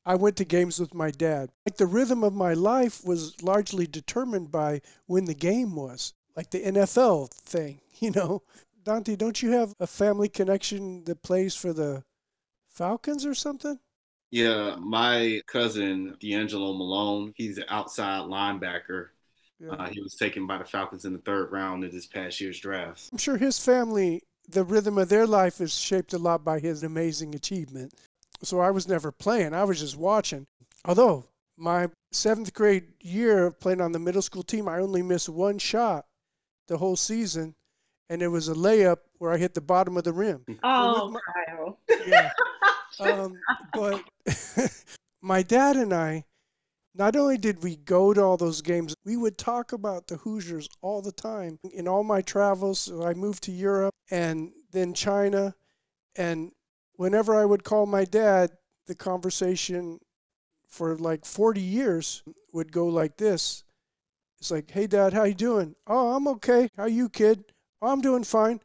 [0.04, 1.48] I went to games with my dad.
[1.64, 6.50] Like the rhythm of my life was largely determined by when the game was, like
[6.50, 8.42] the NFL thing, you know.
[8.82, 12.04] Dante, don't you have a family connection that plays for the
[12.68, 13.78] Falcons or something?
[14.34, 19.10] Yeah, my cousin DeAngelo Malone, he's an outside linebacker.
[19.60, 19.70] Yeah.
[19.70, 22.58] Uh, he was taken by the Falcons in the third round of this past year's
[22.58, 23.10] draft.
[23.12, 26.82] I'm sure his family, the rhythm of their life is shaped a lot by his
[26.82, 27.94] amazing achievement.
[28.42, 30.48] So I was never playing, I was just watching.
[30.84, 35.28] Although my seventh grade year of playing on the middle school team, I only missed
[35.28, 36.06] one shot
[36.66, 37.54] the whole season,
[38.10, 40.44] and it was a layup where I hit the bottom of the rim.
[40.64, 41.78] Oh, my, Kyle.
[42.04, 42.32] Yeah.
[43.00, 43.38] um,
[43.74, 44.02] but
[45.22, 46.24] my dad and I,
[46.94, 50.68] not only did we go to all those games, we would talk about the Hoosiers
[50.80, 51.58] all the time.
[51.72, 55.54] In all my travels, I moved to Europe and then China.
[56.14, 56.52] And
[56.94, 58.50] whenever I would call my dad,
[58.86, 59.98] the conversation
[60.68, 63.64] for like 40 years would go like this.
[64.38, 65.74] It's like, hey, dad, how you doing?
[65.86, 66.68] Oh, I'm okay.
[66.76, 67.44] How you, kid?
[67.80, 68.60] Oh, I'm doing fine.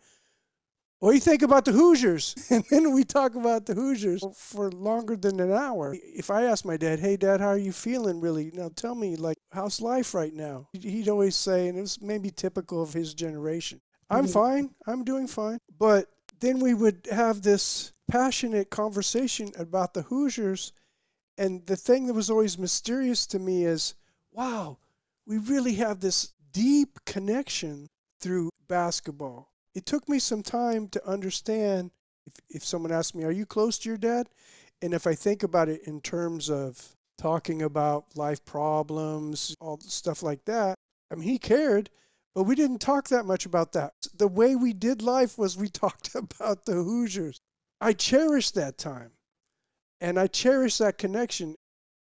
[1.00, 2.36] What do you think about the Hoosiers?
[2.52, 5.96] And then we talk about the Hoosiers for longer than an hour.
[6.04, 8.52] If I ask my dad, hey, dad, how are you feeling really?
[8.54, 10.68] Now tell me, like, how's life right now?
[10.74, 14.34] He'd always say, and it was maybe typical of his generation, I'm mm-hmm.
[14.34, 14.70] fine.
[14.88, 15.60] I'm doing fine.
[15.78, 16.08] But
[16.42, 20.74] then we would have this passionate conversation about the Hoosiers.
[21.38, 23.96] And the thing that was always mysterious to me is,
[24.32, 24.80] wow,
[25.26, 27.88] we really have this deep connection
[28.20, 31.92] through basketball it took me some time to understand
[32.26, 34.30] if, if someone asked me, Are you close to your dad?
[34.82, 40.24] And if I think about it in terms of talking about life problems, all stuff
[40.24, 40.76] like that,
[41.12, 41.90] I mean, he cared,
[42.34, 43.94] but we didn't talk that much about that.
[44.16, 47.40] The way we did life was we talked about the Hoosiers.
[47.82, 49.12] I cherish that time
[50.02, 51.56] and I cherish that connection.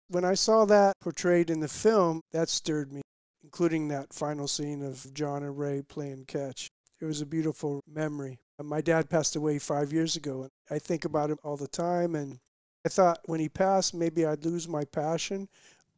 [0.08, 3.00] When I saw that portrayed in the film, that stirred me,
[3.42, 6.68] including that final scene of John and Ray playing catch.
[7.02, 8.38] It was a beautiful memory.
[8.62, 12.14] My dad passed away five years ago, and I think about him all the time.
[12.14, 12.38] And
[12.86, 15.48] I thought when he passed, maybe I'd lose my passion,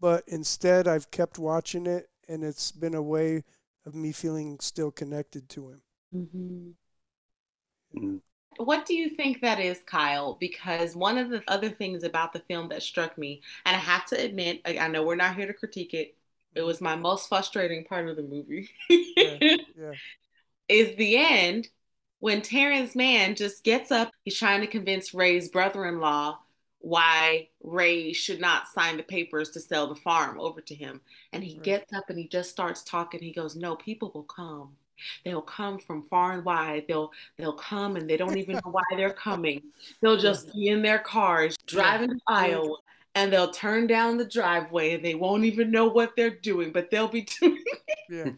[0.00, 3.44] but instead, I've kept watching it, and it's been a way
[3.84, 5.82] of me feeling still connected to him.
[6.16, 6.70] Mm-hmm.
[7.98, 8.64] Mm-hmm.
[8.64, 10.38] What do you think that is, Kyle?
[10.40, 14.06] Because one of the other things about the film that struck me, and I have
[14.06, 16.16] to admit, I know we're not here to critique it,
[16.54, 18.70] it was my most frustrating part of the movie.
[18.88, 19.36] yeah,
[19.76, 19.92] yeah
[20.68, 21.68] is the end
[22.20, 24.10] when Terrence Mann just gets up.
[24.24, 26.38] He's trying to convince Ray's brother in law
[26.78, 31.00] why Ray should not sign the papers to sell the farm over to him.
[31.32, 33.22] And he gets up and he just starts talking.
[33.22, 34.76] He goes, No, people will come.
[35.24, 36.84] They'll come from far and wide.
[36.86, 39.62] They'll they'll come and they don't even know why they're coming.
[40.02, 42.76] They'll just be in their cars driving to Iowa
[43.14, 46.90] and they'll turn down the driveway and they won't even know what they're doing, but
[46.90, 47.62] they'll be doing
[48.10, 48.30] yeah.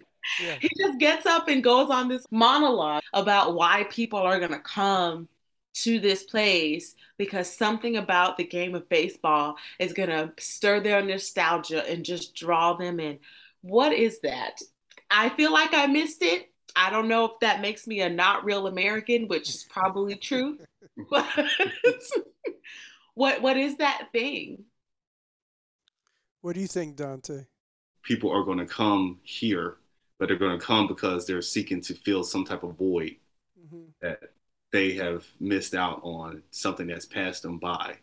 [0.43, 0.57] Yeah.
[0.61, 4.59] He just gets up and goes on this monologue about why people are going to
[4.59, 5.29] come
[5.75, 11.03] to this place because something about the game of baseball is going to stir their
[11.03, 13.19] nostalgia and just draw them in.
[13.61, 14.61] What is that?
[15.11, 16.51] I feel like I missed it.
[16.75, 20.59] I don't know if that makes me a not real American, which is probably true.
[21.11, 21.27] but
[23.15, 24.65] what what is that thing?
[26.41, 27.47] What do you think, Dante?
[28.03, 29.79] People are going to come here
[30.19, 33.17] but they're going to come because they're seeking to fill some type of void
[33.59, 33.85] mm-hmm.
[34.01, 34.21] that
[34.73, 37.97] they have missed out on something that's passed them by.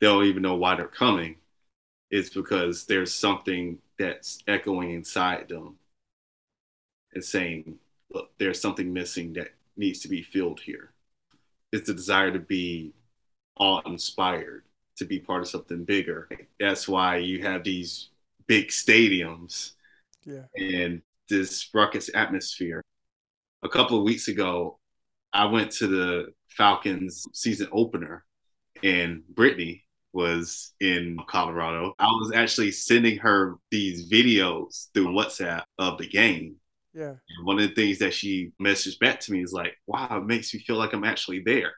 [0.00, 1.36] They don't even know why they're coming.
[2.10, 5.76] It's because there's something that's echoing inside them
[7.14, 7.78] and saying,
[8.12, 10.92] look, there's something missing that needs to be filled here.
[11.72, 12.92] It's the desire to be
[13.58, 14.64] awe inspired,
[14.96, 16.28] to be part of something bigger.
[16.60, 18.10] That's why you have these
[18.46, 19.72] big stadiums
[20.26, 20.44] yeah.
[20.56, 22.82] and this ruckus atmosphere.
[23.62, 24.78] A couple of weeks ago,
[25.32, 28.24] I went to the Falcons season opener,
[28.82, 31.94] and Brittany was in Colorado.
[31.98, 36.56] I was actually sending her these videos through WhatsApp of the game.
[36.94, 37.10] Yeah.
[37.10, 40.24] And one of the things that she messaged back to me is like, wow, it
[40.24, 41.72] makes me feel like I'm actually there.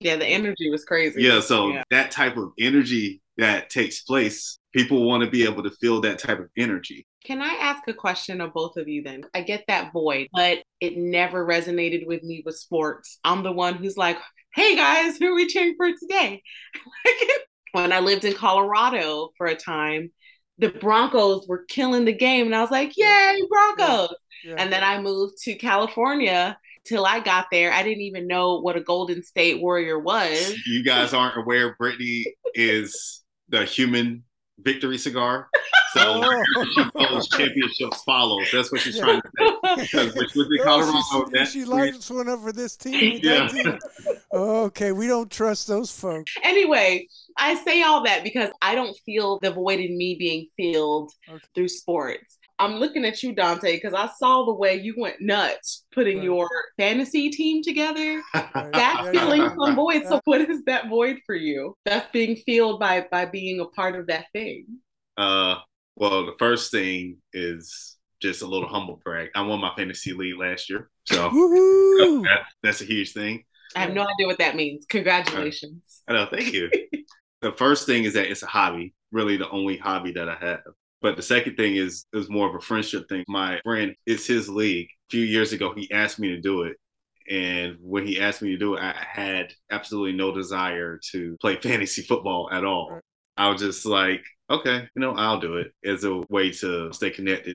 [0.00, 1.22] Yeah, the energy was crazy.
[1.22, 1.84] Yeah, so Yeah.
[1.90, 6.18] that type of energy that takes place, people want to be able to feel that
[6.18, 7.06] type of energy.
[7.24, 9.24] Can I ask a question of both of you then?
[9.32, 13.18] I get that void, but it never resonated with me with sports.
[13.24, 14.18] I'm the one who's like,
[14.54, 16.42] hey guys, who are we cheering for today?
[17.72, 20.10] when I lived in Colorado for a time,
[20.58, 24.14] the Broncos were killing the game, and I was like, yay, Broncos.
[24.44, 24.54] Yeah.
[24.58, 26.58] And then I moved to California.
[26.86, 30.54] Till I got there, I didn't even know what a Golden State Warrior was.
[30.66, 34.22] You guys aren't aware Brittany is the human
[34.58, 35.48] victory cigar.
[35.94, 36.90] So Oh.
[37.08, 38.48] those championships follows.
[38.52, 39.04] That's what she's Yeah.
[39.04, 39.28] trying to
[39.86, 40.06] say.
[40.10, 43.20] Because with the Colorado, she, that's she lights one up for this team.
[43.22, 43.46] Yeah.
[43.46, 43.78] team.
[44.32, 46.34] Okay, we don't trust those folks.
[46.42, 47.06] anyway,
[47.38, 51.44] I say all that because I don't feel the void in me being filled Okay.
[51.54, 52.38] through sports.
[52.58, 56.24] I'm looking at you, Dante, because I saw the way you went nuts putting Right.
[56.24, 58.22] your fantasy team together.
[58.34, 58.72] Right.
[58.72, 59.56] That's Yeah, filling yeah.
[59.56, 60.04] some void.
[60.06, 61.76] So what is that void for you?
[61.84, 64.66] That's being filled by by being a part of that thing.
[65.16, 65.56] Uh,
[65.96, 69.30] well, the first thing is just a little humble brag.
[69.34, 73.44] I won my fantasy league last year, so that, that's a huge thing.
[73.76, 74.86] I have no idea what that means.
[74.88, 76.02] Congratulations.
[76.08, 76.70] I know, thank you.
[77.42, 80.60] the first thing is that it's a hobby, really the only hobby that I have.
[81.04, 83.24] But the second thing is is more of a friendship thing.
[83.28, 84.86] My friend, it's his league.
[84.86, 86.78] A few years ago, he asked me to do it.
[87.30, 91.56] And when he asked me to do it, I had absolutely no desire to play
[91.62, 93.00] fantasy football at all.
[93.36, 97.10] I was just like, okay, you know, I'll do it as a way to stay
[97.10, 97.54] connected.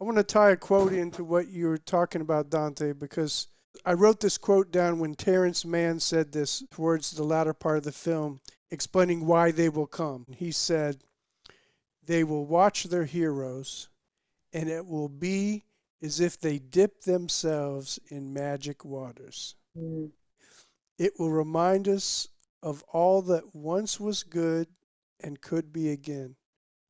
[0.00, 3.48] I want to tie a quote into what you were talking about, Dante, because
[3.84, 7.84] I wrote this quote down when Terrence Mann said this towards the latter part of
[7.84, 10.24] the film, explaining why they will come.
[10.30, 11.02] He said,
[12.04, 13.88] They will watch their heroes,
[14.52, 15.64] and it will be
[16.02, 19.54] as if they dip themselves in magic waters.
[19.78, 20.10] Mm.
[20.98, 22.28] It will remind us
[22.62, 24.66] of all that once was good
[25.20, 26.36] and could be again.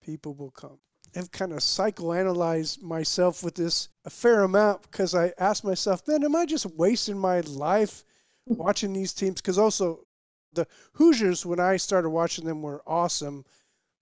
[0.02, 0.78] People will come.
[1.14, 6.24] I've kind of psychoanalyzed myself with this a fair amount because I asked myself, man,
[6.24, 8.04] am I just wasting my life
[8.46, 9.40] watching these teams?
[9.40, 10.06] Because also,
[10.54, 13.44] the Hoosiers, when I started watching them, were awesome.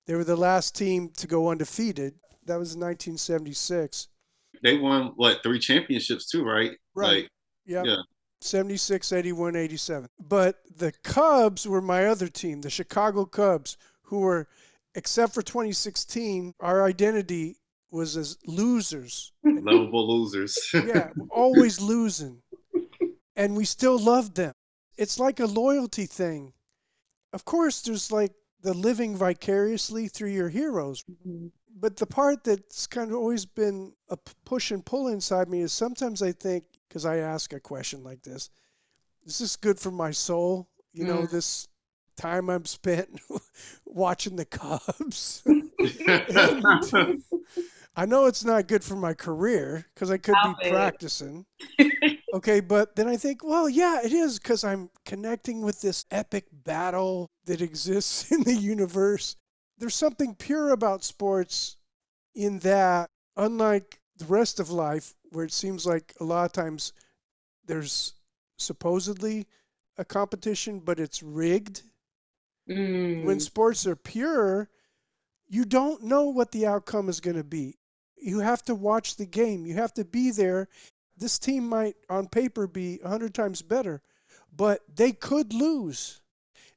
[0.06, 2.14] They were the last team to go undefeated.
[2.46, 4.08] That was 1976.
[4.62, 6.72] They won what three championships too, right?
[6.94, 7.22] Right.
[7.24, 7.28] Like,
[7.66, 7.86] Yep.
[7.86, 7.96] Yeah.
[8.40, 10.08] 76, 81, 87.
[10.18, 14.48] But the Cubs were my other team, the Chicago Cubs, who were,
[14.94, 17.58] except for 2016, our identity
[17.90, 19.32] was as losers.
[19.44, 20.56] lovable losers.
[20.74, 22.40] Yeah, always losing.
[23.36, 24.52] And we still loved them.
[24.96, 26.52] It's like a loyalty thing.
[27.32, 28.32] Of course, there's like
[28.62, 31.04] the living vicariously through your heroes.
[31.74, 35.72] But the part that's kind of always been a push and pull inside me is
[35.72, 38.50] sometimes I think, because I ask a question like this,
[39.24, 40.68] is this good for my soul?
[40.92, 41.30] You know, Mm.
[41.30, 41.68] this
[42.16, 43.20] time I'm spent
[43.86, 45.42] watching the Cubs.
[47.96, 51.46] I know it's not good for my career because I could be practicing.
[52.32, 56.46] Okay, but then I think, well, yeah, it is because I'm connecting with this epic
[56.52, 59.34] battle that exists in the universe.
[59.76, 61.76] There's something pure about sports
[62.34, 66.92] in that, unlike the rest of life, where it seems like a lot of times
[67.66, 68.14] there's
[68.56, 69.48] supposedly
[69.98, 71.82] a competition, but it's rigged.
[72.68, 73.24] Mm.
[73.24, 74.68] When sports are pure,
[75.48, 77.78] you don't know what the outcome is going to be.
[78.16, 79.66] You have to watch the game.
[79.66, 80.68] You have to be there.
[81.16, 84.02] This team might, on paper, be 100 times better,
[84.54, 86.20] but they could lose.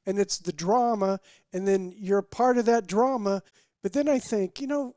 [0.06, 1.20] And it's the drama,
[1.54, 3.42] and then you're a part of that drama.
[3.82, 4.96] But then I think, you know,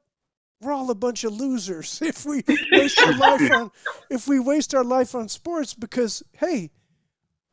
[0.60, 2.42] we're all a bunch of losers if we
[2.72, 3.70] waste our life on
[4.10, 6.70] if we waste our life on sports because hey,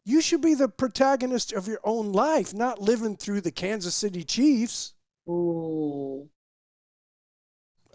[0.06, 4.24] you should be the protagonist of your own life, not living through the Kansas City
[4.24, 4.94] Chiefs.
[5.30, 6.30] Ooh.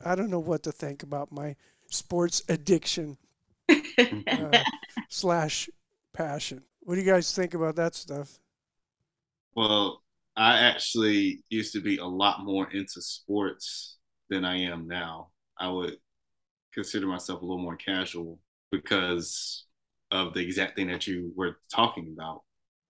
[0.04, 1.56] I don't know what to think about my
[1.90, 3.18] sports addiction
[3.68, 4.59] uh,
[5.09, 5.68] slash
[6.14, 6.62] passion.
[6.80, 8.38] What do you guys think about that stuff?
[9.59, 10.04] Well,
[10.36, 13.98] I actually used to be a lot more into sports
[14.30, 15.30] than I am now.
[15.59, 15.96] I would
[16.72, 18.38] consider myself a little more casual
[18.70, 19.66] because
[20.12, 22.42] of the exact thing that you were talking about.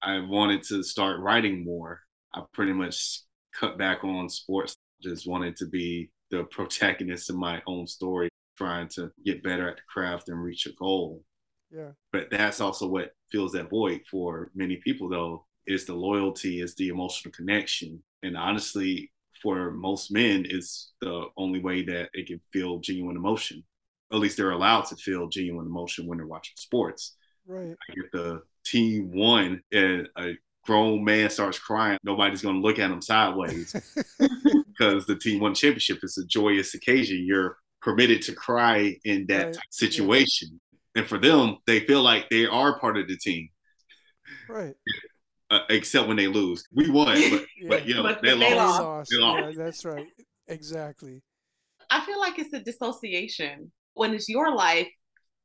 [0.03, 2.03] I wanted to start writing more.
[2.35, 3.23] I pretty much
[3.59, 8.89] cut back on sports, just wanted to be the protagonist in my own story, trying
[8.89, 11.25] to get better at the craft and reach a goal.
[11.71, 11.93] Yeah.
[12.13, 16.75] But that's also what fills that void for many people, though, is the loyalty, is
[16.75, 18.03] the emotional connection.
[18.23, 19.13] And honestly,
[19.43, 23.63] for most men, is the only way that they can feel genuine emotion.
[24.13, 27.17] At least they're allowed to feel genuine emotion when they're watching sports.
[27.47, 27.77] Right.
[27.91, 30.33] If the team won and a
[30.65, 33.73] grown man starts crying, nobody's going to look at him sideways
[34.19, 35.99] because the team won championship.
[36.03, 37.25] It's a joyous occasion.
[37.25, 39.59] You're permitted to cry in that right.
[39.71, 40.61] situation.
[40.95, 41.03] Yeah.
[41.03, 43.51] And for them, they feel like they are part of the team.
[44.49, 44.75] Right.
[45.51, 46.63] Uh, except when they lose.
[46.75, 47.39] We won, but, yeah.
[47.69, 48.83] but you know, but, they, they, lost.
[48.83, 49.11] lost.
[49.11, 49.57] They lost.
[49.57, 50.07] Yeah, that's right.
[50.47, 51.23] Exactly.
[51.91, 53.73] I feel like it's a dissociation.
[53.95, 54.89] When it's your life,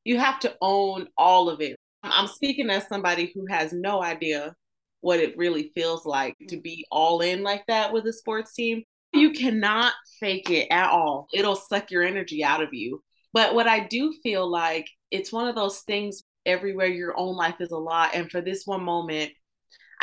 [0.04, 1.78] you have to own all of it.
[2.04, 4.54] I'm speaking as somebody who has no idea
[5.00, 8.84] what it really feels like to be all in like that with a sports team.
[9.14, 11.28] You cannot fake it at all.
[11.34, 13.02] It'll suck your energy out of you.
[13.32, 17.56] But what I do feel like it's one of those things everywhere your own life
[17.60, 18.16] is a lot.
[18.16, 19.32] And for this one moment,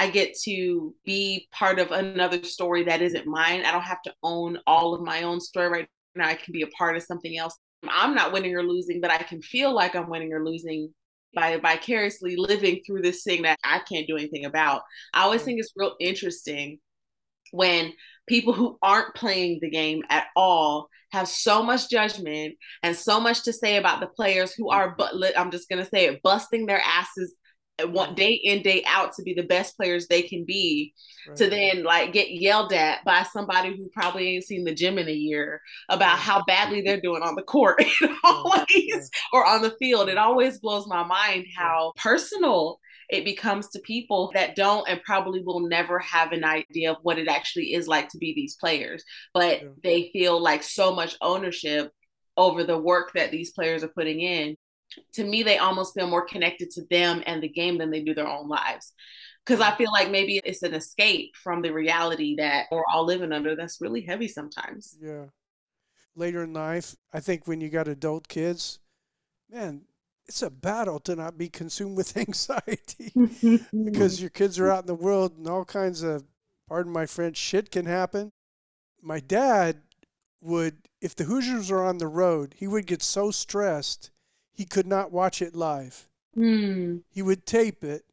[0.01, 3.67] I get to be part of another story that isn't mine.
[3.67, 6.27] I don't have to own all of my own story right now.
[6.27, 7.55] I can be a part of something else.
[7.87, 10.95] I'm not winning or losing, but I can feel like I'm winning or losing
[11.35, 14.85] by vicariously living through this thing that I can't do anything about.
[15.13, 16.79] I always think it's real interesting
[17.51, 17.93] when
[18.27, 23.43] people who aren't playing the game at all have so much judgment and so much
[23.43, 26.65] to say about the players who are but I'm just going to say it busting
[26.65, 27.35] their asses
[27.89, 30.95] want day in day out to be the best players they can be
[31.29, 31.37] right.
[31.37, 35.09] to then like get yelled at by somebody who probably ain't seen the gym in
[35.09, 39.75] a year about how badly they're doing on the court it always or on the
[39.79, 40.09] field.
[40.09, 42.79] It always blows my mind how personal
[43.11, 47.19] it becomes to people that don't and probably will never have an idea of what
[47.19, 49.03] it actually is like to be these players.
[49.35, 49.69] But yeah.
[49.83, 51.93] they feel like so much ownership
[52.37, 54.57] over the work that these players are putting in
[55.15, 58.15] to me, they almost feel more connected to them and the game than they do
[58.15, 58.93] their own lives.
[59.45, 63.33] Because I feel like maybe it's an escape from the reality that we're all living
[63.33, 64.97] under that's really heavy sometimes.
[65.01, 65.27] Yeah.
[66.15, 68.79] Later in life, I think when you got adult kids,
[69.51, 69.83] man,
[70.27, 73.13] it's a battle to not be consumed with anxiety
[73.85, 76.25] because your kids are out in the world and all kinds of,
[76.69, 78.31] pardon my French, shit can happen.
[79.03, 79.81] My dad
[80.41, 84.11] would, if the Hoosiers were on the road, he would get so stressed
[84.61, 86.07] he could not watch it live.
[86.37, 87.01] Mm.
[87.09, 88.05] He would tape it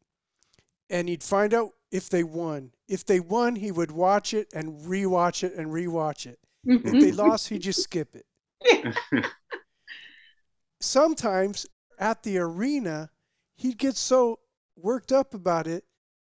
[0.88, 2.70] and he'd find out if they won.
[2.88, 6.38] If they won, he would watch it and rewatch it and rewatch it.
[6.64, 8.96] if they lost, he'd just skip it.
[10.80, 11.66] Sometimes
[11.98, 13.10] at the arena,
[13.54, 14.38] he'd get so
[14.74, 15.84] worked up about it.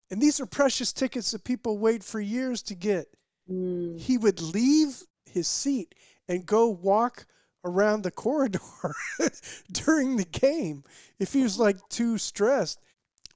[0.10, 3.06] And these are precious tickets that people wait for years to get.
[3.48, 4.00] Mm.
[4.00, 5.94] He would leave his seat
[6.28, 7.28] and go walk
[7.66, 8.60] around the corridor
[9.72, 10.84] during the game
[11.20, 11.64] if he was uh-huh.
[11.64, 12.80] like too stressed.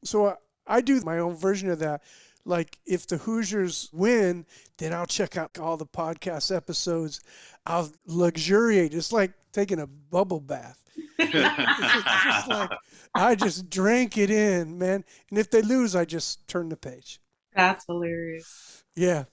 [0.04, 0.36] So I,
[0.68, 2.02] I do my own version of that.
[2.46, 4.46] Like if the Hoosiers win,
[4.78, 7.22] then I'll check out all the podcast episodes.
[7.66, 8.94] I'll luxuriate.
[8.94, 10.78] It's like taking a bubble bath.
[11.20, 12.72] it's just like
[13.14, 15.04] I just drank it in, man.
[15.30, 17.20] And if they lose, I just turn the page.
[17.56, 18.84] That's hilarious.
[18.96, 19.26] Yeah.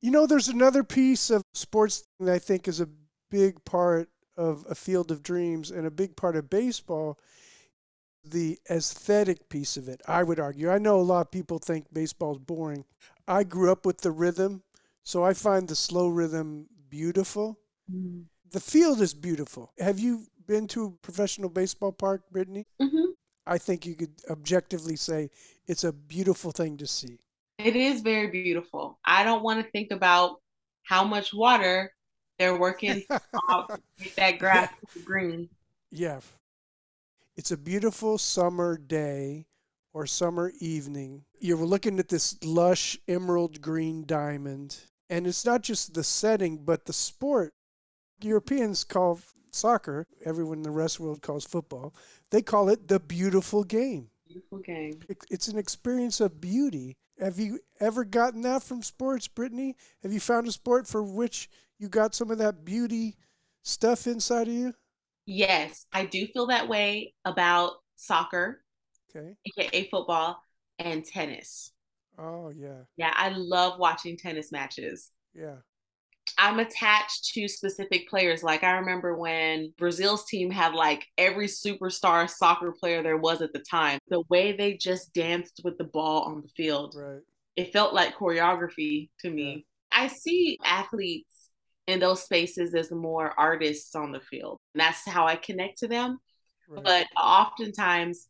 [0.00, 2.88] You know, there's another piece of sports that I think is a
[3.30, 7.18] big part of a field of dreams and a big part of baseball
[8.24, 10.70] the aesthetic piece of it i would argue.
[10.70, 12.84] I know a lot of people think baseball's boring.
[13.26, 14.62] I grew up with the rhythm
[15.02, 17.58] so i find the slow rhythm beautiful.
[17.90, 18.24] Mm.
[18.52, 19.72] the field is beautiful.
[19.78, 22.66] Have you been to a professional baseball park brittany?
[22.80, 23.12] Mm-hmm.
[23.46, 25.30] i think you could objectively say
[25.66, 27.18] it's a beautiful thing to see.
[27.58, 28.98] It is very beautiful.
[29.04, 30.40] I don't want to think about
[30.82, 31.92] how much water
[32.40, 33.04] they're working
[34.00, 34.72] make that grass
[35.04, 35.50] green.
[35.90, 36.20] Yeah.
[37.36, 39.44] It's a beautiful summer day
[39.92, 41.24] or summer evening.
[41.38, 44.78] You're looking at this lush emerald green diamond.
[45.10, 47.52] And it's not just the setting, but the sport.
[48.22, 49.20] Europeans call
[49.50, 51.94] soccer, everyone in the rest of the world calls football,
[52.30, 54.08] they call it the beautiful game.
[54.26, 55.00] Beautiful game.
[55.30, 56.96] It's an experience of beauty.
[57.18, 59.76] Have you ever gotten that from sports, Brittany?
[60.02, 61.50] Have you found a sport for which
[61.80, 63.16] you got some of that beauty
[63.62, 64.74] stuff inside of you?
[65.26, 68.62] Yes, I do feel that way about soccer,
[69.16, 70.42] okay, aka football,
[70.78, 71.72] and tennis.
[72.18, 72.82] Oh yeah.
[72.96, 75.10] Yeah, I love watching tennis matches.
[75.34, 75.56] Yeah.
[76.38, 78.42] I'm attached to specific players.
[78.42, 83.52] Like I remember when Brazil's team had like every superstar soccer player there was at
[83.52, 83.98] the time.
[84.08, 86.94] The way they just danced with the ball on the field.
[86.96, 87.20] Right.
[87.56, 89.66] It felt like choreography to me.
[89.92, 90.02] Yeah.
[90.02, 91.39] I see athletes
[91.90, 94.58] in those spaces as more artists on the field.
[94.74, 96.18] And that's how I connect to them.
[96.68, 96.84] Right.
[96.84, 98.28] But oftentimes,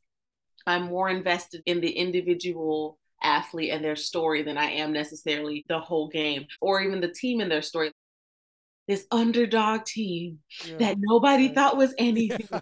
[0.67, 5.79] I'm more invested in the individual athlete and their story than I am necessarily the
[5.79, 7.93] whole game or even the team and their story.
[8.89, 10.77] This underdog team yeah.
[10.79, 11.55] that nobody right.
[11.55, 12.61] thought was anything yeah.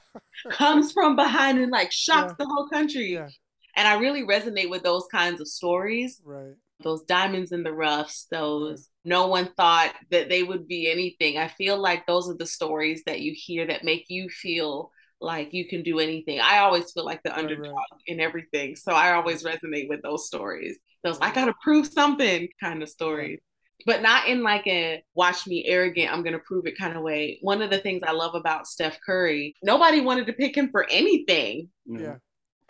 [0.51, 2.45] comes from behind and like shocks yeah.
[2.45, 3.17] the whole country.
[3.17, 6.21] And I really resonate with those kinds of stories.
[6.25, 6.55] Right.
[6.81, 11.39] Those diamonds in the roughs, those no one thought that they would be anything.
[11.39, 15.53] I feel like those are the stories that you hear that make you feel like
[15.53, 16.41] you can do anything.
[16.41, 18.01] I always feel like the underdog right.
[18.07, 18.77] in everything.
[18.77, 20.79] So I always resonate with those stories.
[21.03, 23.41] Those I gotta prove something kind of stories.
[23.87, 27.39] But not in like a watch me arrogant, I'm gonna prove it kind of way.
[27.43, 30.89] One of the things I love about Steph Curry, nobody wanted to pick him for
[30.91, 31.71] anything.
[31.87, 32.17] Yeah.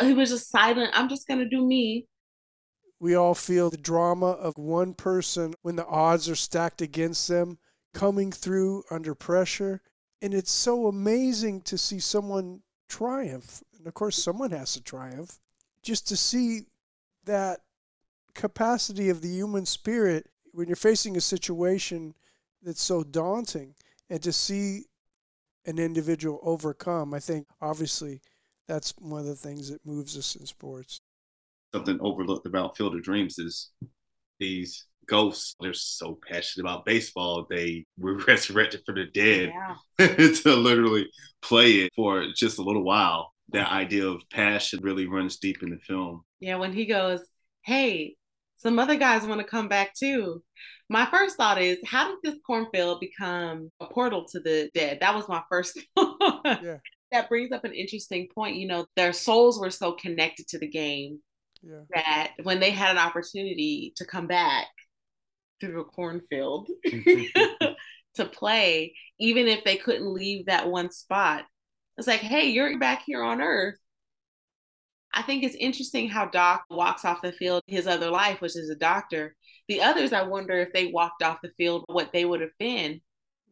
[0.00, 0.90] He was just silent.
[0.94, 2.06] I'm just gonna do me.
[3.00, 7.58] We all feel the drama of one person when the odds are stacked against them
[7.94, 9.80] coming through under pressure
[10.20, 13.62] and it's so amazing to see someone triumph.
[13.76, 15.38] And of course, someone has to triumph.
[15.82, 16.62] Just to see
[17.24, 17.60] that
[18.34, 22.14] capacity of the human spirit when you're facing a situation
[22.62, 23.74] that's so daunting
[24.10, 24.86] and to see
[25.66, 28.20] an individual overcome, I think obviously
[28.66, 31.00] that's one of the things that moves us in sports.
[31.74, 33.70] Something overlooked about Field of Dreams is
[34.40, 35.56] these ghosts.
[35.60, 37.46] They're so passionate about baseball.
[37.50, 39.52] They were resurrected from the dead
[39.98, 40.06] yeah.
[40.42, 41.08] to literally
[41.42, 43.32] play it for just a little while.
[43.50, 46.22] That idea of passion really runs deep in the film.
[46.38, 47.20] Yeah, when he goes,
[47.64, 48.16] Hey,
[48.56, 50.42] some other guys want to come back too.
[50.90, 54.98] My first thought is, how did this cornfield become a portal to the dead?
[55.00, 56.78] That was my first yeah.
[57.10, 58.56] That brings up an interesting point.
[58.56, 61.20] You know, their souls were so connected to the game
[61.62, 61.80] yeah.
[61.94, 64.66] that when they had an opportunity to come back,
[65.60, 67.66] through a cornfield mm-hmm.
[68.14, 71.44] to play, even if they couldn't leave that one spot.
[71.96, 73.76] It's like, hey, you're back here on Earth.
[75.12, 78.70] I think it's interesting how Doc walks off the field his other life, which is
[78.70, 79.34] a doctor.
[79.66, 83.00] The others, I wonder if they walked off the field, what they would have been.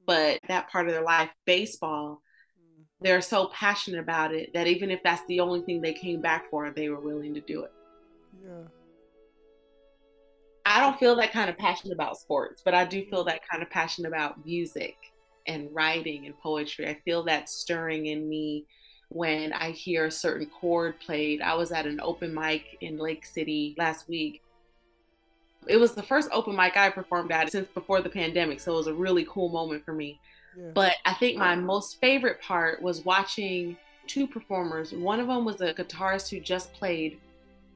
[0.06, 2.22] But that part of their life, baseball,
[2.56, 2.82] mm-hmm.
[3.00, 6.48] they're so passionate about it that even if that's the only thing they came back
[6.50, 7.72] for, they were willing to do it.
[8.46, 8.68] Yeah.
[10.64, 13.62] I don't feel that kind of passion about sports, but I do feel that kind
[13.62, 14.96] of passion about music
[15.46, 16.88] and writing and poetry.
[16.88, 18.66] I feel that stirring in me
[19.08, 21.40] when I hear a certain chord played.
[21.40, 24.42] I was at an open mic in Lake City last week.
[25.68, 28.76] It was the first open mic I performed at since before the pandemic, so it
[28.76, 30.20] was a really cool moment for me.
[30.56, 30.70] Yeah.
[30.74, 33.76] But I think my most favorite part was watching
[34.06, 34.92] two performers.
[34.92, 37.20] One of them was a guitarist who just played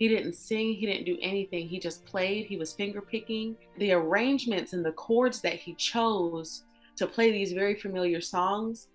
[0.01, 1.69] he didn't sing, he didn't do anything.
[1.69, 3.55] He just played, he was finger picking.
[3.77, 6.63] The arrangements and the chords that he chose
[6.97, 8.87] to play these very familiar songs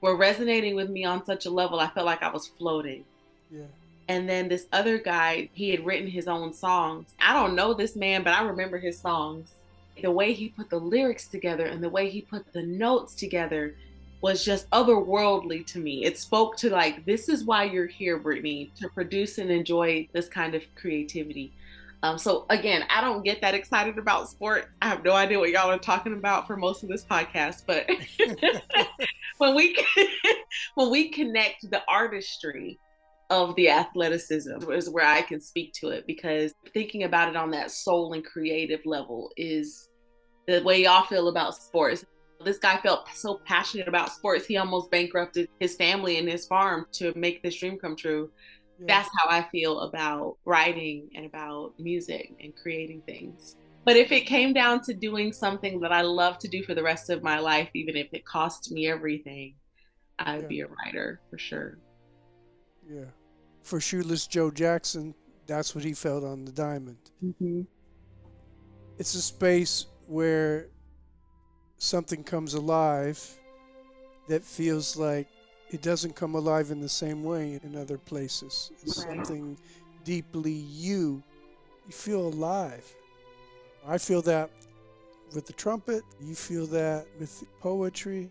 [0.00, 3.04] were resonating with me on such a level I felt like I was floating.
[3.50, 3.66] Yeah.
[4.08, 7.14] And then this other guy, he had written his own songs.
[7.20, 9.52] I don't know this man, but I remember his songs.
[10.00, 13.74] The way he put the lyrics together and the way he put the notes together
[14.20, 16.04] was just otherworldly to me.
[16.04, 20.28] It spoke to like, this is why you're here, Brittany, to produce and enjoy this
[20.28, 21.52] kind of creativity.
[22.02, 24.70] Um, so again, I don't get that excited about sport.
[24.80, 27.88] I have no idea what y'all are talking about for most of this podcast, but
[29.38, 29.76] when we
[30.74, 32.78] when we connect the artistry
[33.30, 37.50] of the athleticism is where I can speak to it because thinking about it on
[37.50, 39.88] that soul and creative level is
[40.46, 42.04] the way y'all feel about sports.
[42.44, 46.86] This guy felt so passionate about sports, he almost bankrupted his family and his farm
[46.92, 48.30] to make this dream come true.
[48.78, 48.86] Yeah.
[48.86, 53.56] That's how I feel about writing and about music and creating things.
[53.84, 56.82] But if it came down to doing something that I love to do for the
[56.82, 59.54] rest of my life, even if it cost me everything,
[60.18, 60.46] I'd yeah.
[60.46, 61.78] be a writer for sure.
[62.88, 63.06] Yeah.
[63.62, 65.14] For Shoeless Joe Jackson,
[65.46, 66.98] that's what he felt on the diamond.
[67.24, 67.62] Mm-hmm.
[68.98, 70.68] It's a space where
[71.78, 73.38] something comes alive
[74.28, 75.28] that feels like
[75.70, 78.72] it doesn't come alive in the same way in other places.
[78.82, 79.16] It's right.
[79.16, 79.56] something
[80.04, 81.22] deeply you.
[81.86, 82.84] You feel alive.
[83.86, 84.50] I feel that
[85.34, 86.02] with the trumpet.
[86.20, 88.30] You feel that with poetry.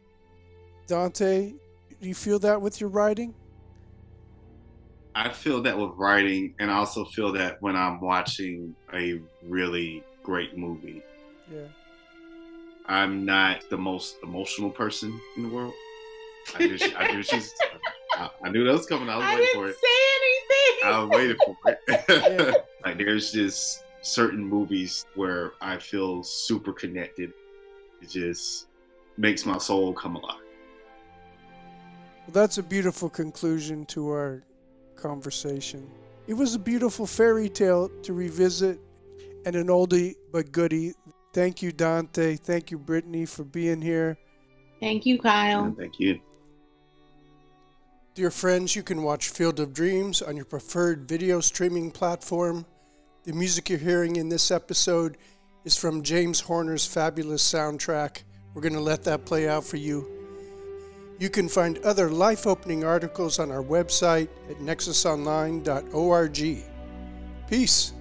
[0.87, 1.53] Dante,
[2.01, 3.33] do you feel that with your writing?
[5.15, 10.03] I feel that with writing, and I also feel that when I'm watching a really
[10.21, 11.01] great movie.
[11.51, 11.67] Yeah.
[12.87, 15.73] I'm not the most emotional person in the world.
[16.55, 17.53] I knew, she, I, knew she's,
[18.13, 19.09] I, I, knew that was coming.
[19.09, 19.75] I was I waiting for it.
[19.75, 20.93] Say anything.
[20.93, 22.65] I was waiting for it.
[22.85, 27.33] like there's just certain movies where I feel super connected.
[28.01, 28.67] It just
[29.17, 30.39] makes my soul come alive.
[32.25, 34.43] Well, that's a beautiful conclusion to our
[34.95, 35.89] conversation.
[36.27, 38.79] It was a beautiful fairy tale to revisit
[39.45, 40.93] and an oldie but goodie.
[41.37, 42.35] Thank you, Dante.
[42.35, 44.17] Thank you, Brittany, for being here.
[44.79, 45.71] Thank you, Kyle.
[45.77, 46.19] thank you.
[48.15, 52.65] Dear friends, you can watch Field of Dreams on your preferred video streaming platform.
[53.23, 55.19] The music you're hearing in this episode
[55.63, 58.23] is from James Horner's fabulous soundtrack.
[58.55, 60.09] We're going to let that play out for you.
[61.19, 66.65] You can find other life opening articles on our website at nexusonline.org.
[67.47, 67.93] Peace.